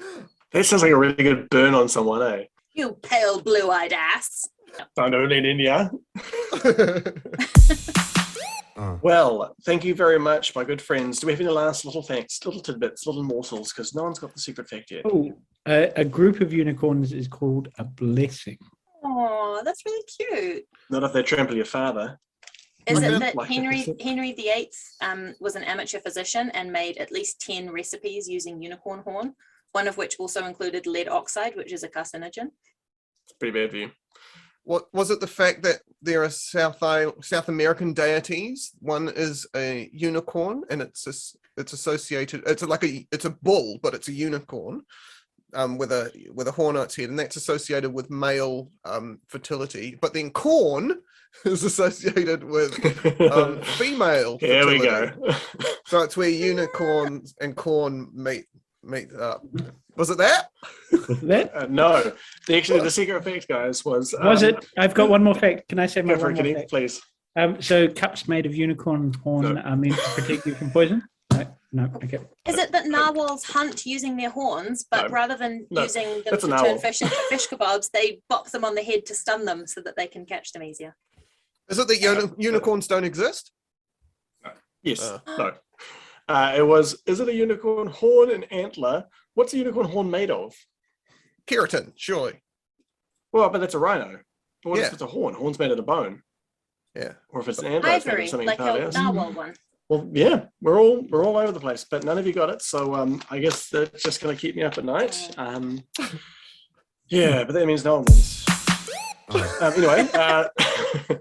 That 0.50 0.64
sounds 0.64 0.82
like 0.82 0.92
a 0.92 0.96
really 0.96 1.12
good 1.12 1.50
burn 1.50 1.74
on 1.74 1.90
someone, 1.90 2.22
eh? 2.22 2.44
You 2.72 2.94
pale, 3.02 3.38
blue-eyed 3.42 3.92
ass. 3.92 4.48
Found 4.96 5.14
only 5.14 5.36
in, 5.36 5.58
yeah. 5.58 5.90
Uh. 8.78 8.96
Well, 9.02 9.56
thank 9.64 9.84
you 9.84 9.92
very 9.92 10.20
much, 10.20 10.54
my 10.54 10.62
good 10.62 10.80
friends. 10.80 11.18
Do 11.18 11.26
we 11.26 11.32
have 11.32 11.40
any 11.40 11.50
last 11.50 11.84
little 11.84 12.02
facts, 12.02 12.44
little 12.46 12.60
tidbits, 12.60 13.06
little 13.06 13.24
morsels? 13.24 13.72
Because 13.72 13.92
no 13.92 14.04
one's 14.04 14.20
got 14.20 14.32
the 14.32 14.40
secret 14.40 14.68
fact 14.68 14.92
yet. 14.92 15.02
Oh, 15.04 15.32
a, 15.66 15.92
a 15.96 16.04
group 16.04 16.40
of 16.40 16.52
unicorns 16.52 17.12
is 17.12 17.26
called 17.26 17.68
a 17.78 17.84
blessing. 17.84 18.56
Oh, 19.04 19.60
that's 19.64 19.82
really 19.84 20.04
cute. 20.16 20.64
Not 20.90 21.02
if 21.02 21.12
they 21.12 21.24
trample 21.24 21.56
your 21.56 21.64
father. 21.64 22.20
Is 22.86 23.02
it 23.02 23.18
that 23.18 23.34
Like 23.34 23.50
Henry 23.50 23.82
that. 23.82 24.00
Henry 24.00 24.32
VIII 24.32 24.70
um, 25.02 25.34
was 25.40 25.56
an 25.56 25.64
amateur 25.64 25.98
physician 25.98 26.50
and 26.50 26.72
made 26.72 26.98
at 26.98 27.12
least 27.12 27.40
ten 27.40 27.70
recipes 27.70 28.28
using 28.28 28.62
unicorn 28.62 29.00
horn, 29.00 29.34
one 29.72 29.88
of 29.88 29.96
which 29.98 30.16
also 30.20 30.46
included 30.46 30.86
lead 30.86 31.08
oxide, 31.08 31.56
which 31.56 31.72
is 31.72 31.82
a 31.82 31.88
carcinogen. 31.88 32.50
It's 33.24 33.36
pretty 33.38 33.60
bad 33.60 33.72
for 33.72 33.76
you. 33.76 33.90
What 34.68 34.84
was 34.92 35.10
it? 35.10 35.20
The 35.20 35.26
fact 35.26 35.62
that 35.62 35.80
there 36.02 36.22
are 36.22 36.28
South 36.28 36.78
South 37.24 37.48
American 37.48 37.94
deities. 37.94 38.72
One 38.80 39.08
is 39.08 39.46
a 39.56 39.88
unicorn, 39.94 40.62
and 40.68 40.82
it's 40.82 41.06
as- 41.06 41.34
it's 41.56 41.72
associated. 41.72 42.42
It's 42.46 42.62
like 42.62 42.84
a 42.84 43.06
it's 43.10 43.24
a 43.24 43.30
bull, 43.30 43.78
but 43.82 43.94
it's 43.94 44.08
a 44.08 44.12
unicorn. 44.12 44.82
Um, 45.54 45.78
with 45.78 45.90
a 45.92 46.12
with 46.34 46.48
a 46.48 46.52
horn 46.52 46.76
on 46.76 46.82
its 46.82 46.96
head, 46.96 47.08
and 47.08 47.18
that's 47.18 47.36
associated 47.36 47.90
with 47.94 48.10
male 48.10 48.70
um, 48.84 49.20
fertility. 49.28 49.96
But 49.98 50.12
then 50.12 50.30
corn 50.32 51.00
is 51.46 51.64
associated 51.64 52.44
with 52.44 52.72
um, 53.32 53.62
female. 53.78 54.36
Here 54.38 54.66
we 54.66 54.80
go. 54.80 55.10
So 55.86 56.02
it's 56.02 56.18
where 56.18 56.28
unicorns 56.28 57.34
and 57.40 57.56
corn 57.56 58.10
meet 58.12 58.44
meet 58.82 59.14
up. 59.14 59.42
Was 59.98 60.10
it 60.10 60.18
that? 60.18 60.50
Was 61.08 61.20
that? 61.22 61.52
Uh, 61.58 61.66
no, 61.68 62.12
the, 62.46 62.56
actually, 62.56 62.80
the 62.80 62.90
secret 62.90 63.24
fact, 63.24 63.48
guys, 63.48 63.84
was 63.84 64.14
Was 64.22 64.42
um, 64.44 64.50
it? 64.50 64.66
I've 64.78 64.94
got 64.94 65.10
one 65.10 65.24
more 65.24 65.34
fact. 65.34 65.68
Can 65.68 65.78
I 65.80 65.86
say 65.86 66.02
my 66.02 66.14
Go 66.14 66.20
for 66.20 66.26
one 66.26 66.34
more 66.34 66.42
Kenny, 66.42 66.54
fact? 66.54 66.70
please. 66.70 67.00
Um, 67.36 67.60
so 67.60 67.88
cups 67.88 68.28
made 68.28 68.46
of 68.46 68.54
unicorn 68.54 69.12
horn 69.24 69.54
No. 69.54 69.60
are 69.60 69.76
meant 69.76 69.94
to 69.94 70.10
protect 70.20 70.46
you 70.46 70.54
from 70.54 70.70
poison. 70.70 71.02
No, 71.32 71.46
no, 71.72 71.90
okay. 71.96 72.18
Is 72.46 72.56
it 72.58 72.70
that 72.72 72.86
narwhals 72.86 73.44
hunt 73.44 73.84
using 73.86 74.16
their 74.16 74.30
horns, 74.30 74.86
but 74.90 75.08
No. 75.08 75.08
rather 75.08 75.36
than 75.36 75.66
No, 75.70 75.82
using 75.82 76.04
them 76.04 76.22
that's 76.30 76.44
to 76.44 76.50
turn 76.50 76.78
fish 76.78 77.02
into 77.02 77.14
fish 77.28 77.48
kebabs, 77.48 77.90
they 77.90 78.20
bop 78.28 78.48
them 78.50 78.64
on 78.64 78.74
the 78.76 78.82
head 78.82 79.04
to 79.06 79.14
stun 79.14 79.44
them 79.44 79.66
so 79.66 79.80
that 79.80 79.96
they 79.96 80.06
can 80.06 80.24
catch 80.24 80.52
them 80.52 80.62
easier? 80.62 80.96
Is 81.68 81.78
it 81.78 81.88
that 81.88 82.00
uni- 82.00 82.32
unicorns 82.38 82.86
don't 82.86 83.04
exist? 83.04 83.50
Yes. 84.82 85.02
Uh. 85.02 85.18
no. 85.38 85.52
Uh, 86.28 86.52
it 86.56 86.62
was. 86.66 87.02
Is 87.06 87.20
it 87.20 87.28
a 87.28 87.34
unicorn 87.34 87.88
horn 87.88 88.30
and 88.30 88.50
antler? 88.52 89.06
What's 89.34 89.52
a 89.54 89.58
unicorn 89.58 89.88
horn 89.88 90.10
made 90.10 90.30
of? 90.30 90.54
Keratin, 91.46 91.92
surely. 91.96 92.42
Well, 93.32 93.48
but 93.50 93.58
that's 93.60 93.74
a 93.74 93.78
rhino. 93.78 94.20
But 94.62 94.70
what 94.70 94.78
Yeah. 94.80 94.86
if 94.86 94.92
it's 94.94 95.02
a 95.02 95.06
horn? 95.06 95.34
Horn's 95.34 95.58
made 95.58 95.70
of 95.70 95.76
the 95.76 95.82
bone. 95.82 96.22
Yeah. 96.94 97.12
Or 97.30 97.40
if 97.40 97.48
it's 97.48 97.58
an 97.60 97.66
antler, 97.66 97.90
it's 97.90 98.06
made 98.06 98.12
Ivory, 98.12 98.24
of 98.24 98.30
something 98.30 98.46
like 98.48 98.58
entirely 98.58 98.80
else. 98.82 98.94
narwhal 98.94 99.32
one. 99.32 99.54
Well, 99.88 100.08
yeah, 100.12 100.46
we're 100.60 100.78
all 100.80 101.06
we're 101.08 101.24
all 101.24 101.36
over 101.38 101.52
the 101.52 101.60
place, 101.60 101.86
but 101.90 102.04
none 102.04 102.18
of 102.18 102.26
you 102.26 102.32
got 102.32 102.50
it. 102.50 102.60
So 102.60 102.94
um, 102.94 103.22
I 103.30 103.38
guess 103.38 103.70
that's 103.70 104.02
just 104.02 104.20
going 104.20 104.34
to 104.36 104.40
keep 104.40 104.54
me 104.56 104.62
up 104.62 104.76
at 104.76 104.84
night. 104.84 105.30
Um, 105.38 105.82
yeah, 107.08 107.44
but 107.44 107.52
that 107.54 107.66
means 107.66 107.84
no 107.84 107.96
one 107.96 108.04
wins. 108.04 108.44
Um, 109.30 109.74
anyway, 109.74 110.08
uh, 110.14 110.48
all 111.10 111.18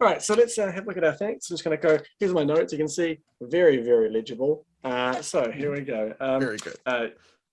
right. 0.00 0.22
So 0.22 0.34
let's 0.36 0.56
uh, 0.58 0.70
have 0.70 0.84
a 0.84 0.86
look 0.86 0.96
at 0.96 1.02
our 1.02 1.12
thanks. 1.14 1.50
I'm 1.50 1.54
just 1.56 1.64
going 1.64 1.76
to 1.76 1.82
go. 1.88 1.98
Here's 2.20 2.32
my 2.32 2.44
notes. 2.44 2.70
You 2.72 2.78
can 2.78 2.86
see 2.88 3.18
very 3.40 3.78
very 3.78 4.08
legible. 4.10 4.64
Uh, 4.84 5.20
so 5.22 5.50
here 5.50 5.72
we 5.72 5.80
go. 5.80 6.14
Um, 6.20 6.40
Very 6.40 6.58
good. 6.58 6.76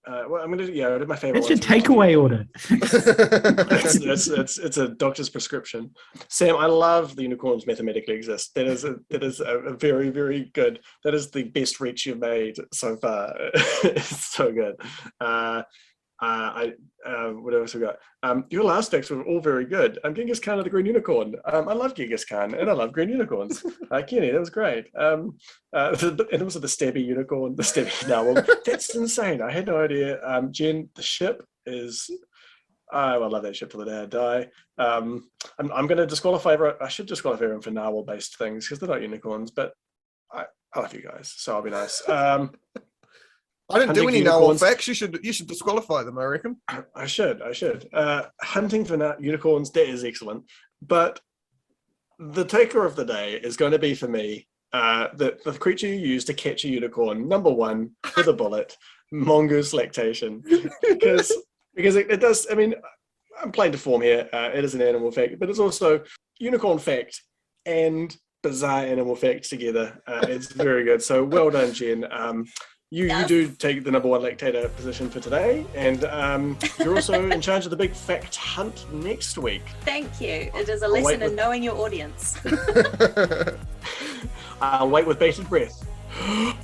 Uh, 0.08 0.24
well, 0.30 0.44
I'm 0.44 0.52
going 0.52 0.66
to 0.66 0.74
yeah, 0.74 0.94
I 0.94 0.98
did 0.98 1.08
my 1.08 1.16
favorite. 1.16 1.40
It's 1.40 1.50
your 1.50 1.58
ones 1.58 1.66
from 1.66 1.76
last 1.76 1.90
week. 1.90 2.16
takeaway 2.16 2.22
order. 2.22 2.46
it's, 2.70 3.96
it's, 3.96 4.28
it's, 4.28 4.58
it's 4.60 4.78
a 4.78 4.90
doctor's 4.90 5.30
prescription. 5.30 5.92
Sam, 6.30 6.58
I 6.58 6.68
love 6.68 7.16
the 7.16 7.24
unicorns 7.24 7.66
mathematically 7.66 8.14
exist. 8.14 8.54
That 8.56 8.68
is 8.68 8.84
a, 8.84 8.98
that 9.10 9.24
is 9.24 9.40
a, 9.40 9.58
a 9.60 9.78
very 9.78 10.10
very 10.10 10.52
good. 10.54 10.80
That 11.04 11.14
is 11.14 11.32
the 11.32 11.44
best 11.44 11.80
reach 11.80 12.06
you've 12.06 12.20
made 12.20 12.56
so 12.74 12.98
far. 12.98 13.34
it's 13.54 14.34
so 14.34 14.52
good. 14.52 14.76
Uh, 15.20 15.64
uh, 16.22 16.26
I 16.26 16.74
uh, 17.06 17.30
what 17.32 17.54
else 17.54 17.76
we 17.76 17.82
got? 17.82 17.98
Um, 18.24 18.46
your 18.50 18.64
last 18.64 18.90
facts 18.92 19.10
were 19.10 19.24
all 19.24 19.40
very 19.40 19.66
good. 19.66 20.00
I'm 20.04 20.16
Genghis 20.16 20.40
Khan 20.40 20.58
of 20.58 20.64
the 20.64 20.70
Green 20.70 20.86
Unicorn. 20.86 21.36
Um, 21.46 21.68
I 21.70 21.74
love 21.74 21.94
Genghis 21.94 22.26
Khan 22.26 22.56
and 22.56 22.70
I 22.70 22.74
love 22.74 22.94
green 22.94 23.10
unicorns. 23.10 23.64
Uh, 23.92 24.02
Kenny, 24.02 24.32
that 24.32 24.40
was 24.40 24.50
great. 24.50 24.88
Um, 24.98 25.38
uh, 25.72 25.96
and 26.32 26.42
also 26.42 26.60
the 26.60 26.68
stabby 26.68 27.06
unicorn, 27.06 27.56
the 27.56 27.62
stabby 27.64 28.08
narwhal. 28.08 28.44
That's 28.66 28.96
insane. 28.96 29.42
I 29.42 29.52
had 29.52 29.68
no 29.68 29.78
idea. 29.78 30.20
Um, 30.26 30.52
Jen, 30.52 30.90
the 30.96 31.04
ship 31.04 31.46
is 31.68 32.10
I 32.92 33.18
will 33.18 33.30
love 33.30 33.44
that 33.44 33.56
ship 33.56 33.70
till 33.70 33.82
the 33.82 33.86
day 33.86 34.02
I 34.02 34.06
die. 34.06 34.48
Um, 34.78 35.30
I'm, 35.60 35.72
I'm 35.72 35.88
going 35.88 35.98
to 36.00 36.08
disqualify. 36.08 36.54
everyone- 36.54 36.78
I 36.82 36.88
should 36.88 37.06
disqualify 37.08 37.44
everyone 37.44 37.62
for 37.62 37.72
narwhal-based 37.72 38.38
things 38.38 38.66
because 38.66 38.80
they're 38.80 38.90
not 38.90 39.02
unicorns. 39.02 39.52
But 39.52 39.74
I, 40.34 40.46
I 40.74 40.80
love 40.80 40.94
you 40.94 41.04
guys, 41.04 41.34
so 41.38 41.56
I'll 41.56 41.62
be 41.62 41.70
nice. 41.70 42.08
Um, 42.10 42.52
I 43.70 43.80
didn't 43.80 43.96
do 43.96 44.08
any 44.08 44.20
unicorns. 44.20 44.62
facts. 44.62 44.88
You 44.88 44.94
should 44.94 45.20
you 45.24 45.34
should 45.34 45.48
disqualify 45.48 46.04
them. 46.04 46.20
I 46.20 46.26
reckon. 46.26 46.58
I 46.96 47.08
should. 47.08 47.42
I 47.42 47.52
should. 47.52 47.90
Uh, 47.92 48.24
hunting 48.42 48.86
for 48.86 49.16
unicorns 49.20 49.72
that 49.72 49.90
is 49.90 50.04
excellent. 50.04 50.44
But 50.82 51.20
the 52.20 52.46
taker 52.46 52.86
of 52.86 52.96
the 52.96 53.06
day 53.06 53.34
is 53.34 53.58
going 53.58 53.72
to 53.72 53.80
be 53.80 53.96
for 53.96 54.08
me 54.08 54.48
uh, 54.74 55.08
the 55.16 55.38
the 55.46 55.54
creature 55.58 55.88
you 55.88 55.96
use 55.96 56.26
to 56.26 56.34
catch 56.34 56.66
a 56.66 56.70
unicorn. 56.70 57.28
Number 57.28 57.50
one 57.50 57.92
with 58.16 58.28
a 58.28 58.34
bullet, 58.34 58.78
mongoose 59.12 59.74
lactation, 59.74 60.44
because 60.82 61.32
because 61.74 61.96
it, 61.96 62.12
it 62.12 62.20
does. 62.20 62.46
I 62.52 62.56
mean, 62.56 62.76
I'm 63.42 63.52
playing 63.52 63.72
to 63.72 63.78
form 63.78 64.02
here. 64.02 64.30
Uh, 64.32 64.52
it 64.54 64.64
is 64.64 64.76
an 64.76 64.82
animal 64.82 65.12
fact, 65.12 65.40
but 65.40 65.50
it's 65.50 65.60
also 65.60 66.04
unicorn 66.40 66.78
fact 66.78 67.24
and 67.66 68.16
bizarre 68.44 68.86
animal 68.86 69.16
fact 69.16 69.50
together. 69.50 70.02
Uh, 70.06 70.26
it's 70.30 70.52
very 70.52 70.84
good. 70.84 71.02
So 71.02 71.24
well 71.24 71.50
done, 71.50 71.74
Jen. 71.74 72.06
Um, 72.12 72.46
you, 72.92 73.08
you 73.08 73.26
do 73.26 73.48
take 73.50 73.84
the 73.84 73.92
number 73.92 74.08
one 74.08 74.22
lactator 74.22 74.74
position 74.76 75.10
for 75.10 75.20
today, 75.20 75.66
and 75.76 76.06
um, 76.06 76.58
you're 76.80 76.96
also 76.96 77.14
in 77.30 77.42
charge 77.50 77.66
of 77.66 77.72
the 77.72 77.76
big 77.76 77.94
fact 77.94 78.36
hunt 78.36 78.86
next 78.94 79.38
week. 79.38 79.64
Thank 79.82 80.22
you. 80.22 80.50
It 80.56 80.70
is 80.70 80.82
a 80.82 80.86
I'll 80.86 80.92
lesson 80.92 81.14
in 81.16 81.20
with- 81.32 81.36
knowing 81.36 81.64
your 81.64 81.76
audience. 81.78 82.38
I'll 84.62 84.90
wait 84.90 85.06
with 85.08 85.20
bated 85.20 85.50
breath. 85.50 85.86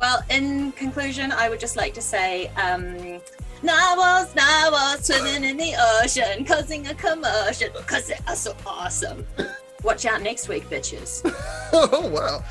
Well, 0.00 0.20
in 0.30 0.72
conclusion, 0.72 1.30
I 1.30 1.48
would 1.48 1.60
just 1.60 1.76
like 1.76 1.94
to 1.94 2.02
say, 2.02 2.48
um, 2.56 3.20
narwhals, 3.62 4.34
narwhals 4.34 5.06
swimming 5.06 5.44
in 5.48 5.56
the 5.56 5.74
ocean, 6.02 6.44
causing 6.44 6.84
a 6.88 6.94
commotion 6.94 7.68
because 7.72 8.08
they 8.08 8.18
are 8.26 8.34
so 8.34 8.56
awesome. 8.66 9.24
Watch 9.84 10.04
out 10.04 10.20
next 10.20 10.48
week, 10.48 10.68
bitches. 10.68 11.20
oh 11.72 12.08
wow. 12.08 12.42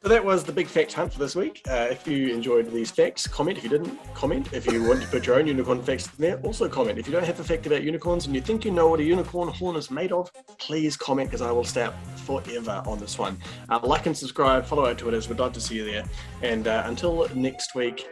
So 0.00 0.08
that 0.10 0.24
was 0.24 0.44
the 0.44 0.52
big 0.52 0.68
fact 0.68 0.92
hunt 0.92 1.12
for 1.12 1.18
this 1.18 1.34
week. 1.34 1.60
Uh, 1.68 1.88
if 1.90 2.06
you 2.06 2.28
enjoyed 2.32 2.70
these 2.70 2.88
facts, 2.88 3.26
comment. 3.26 3.58
If 3.58 3.64
you 3.64 3.70
didn't, 3.70 3.98
comment. 4.14 4.52
If 4.52 4.70
you 4.70 4.84
want 4.84 5.02
to 5.02 5.08
put 5.08 5.26
your 5.26 5.40
own 5.40 5.48
unicorn 5.48 5.82
facts 5.82 6.06
in 6.06 6.12
there, 6.18 6.40
also 6.42 6.68
comment. 6.68 7.00
If 7.00 7.08
you 7.08 7.12
don't 7.12 7.26
have 7.26 7.40
a 7.40 7.42
fact 7.42 7.66
about 7.66 7.82
unicorns 7.82 8.26
and 8.26 8.34
you 8.34 8.40
think 8.40 8.64
you 8.64 8.70
know 8.70 8.86
what 8.86 9.00
a 9.00 9.02
unicorn 9.02 9.48
horn 9.48 9.74
is 9.74 9.90
made 9.90 10.12
of, 10.12 10.30
please 10.58 10.96
comment 10.96 11.30
because 11.30 11.42
I 11.42 11.50
will 11.50 11.64
stay 11.64 11.82
up 11.82 11.96
forever 12.18 12.80
on 12.86 13.00
this 13.00 13.18
one. 13.18 13.38
Uh, 13.70 13.80
like 13.82 14.06
and 14.06 14.16
subscribe, 14.16 14.64
follow 14.64 14.86
our 14.86 14.94
Twitters. 14.94 15.28
We'd 15.28 15.40
love 15.40 15.52
to 15.54 15.60
see 15.60 15.74
you 15.74 15.84
there. 15.84 16.04
And 16.42 16.68
uh, 16.68 16.84
until 16.86 17.28
next 17.34 17.74
week, 17.74 18.06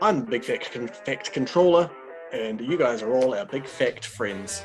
I'm 0.00 0.24
Big 0.24 0.42
Fact, 0.42 0.72
Con- 0.72 0.88
fact 0.88 1.32
Controller, 1.32 1.88
and 2.32 2.60
you 2.60 2.76
guys 2.76 3.02
are 3.02 3.12
all 3.12 3.36
our 3.36 3.46
Big 3.46 3.66
Fact 3.66 4.04
friends. 4.04 4.64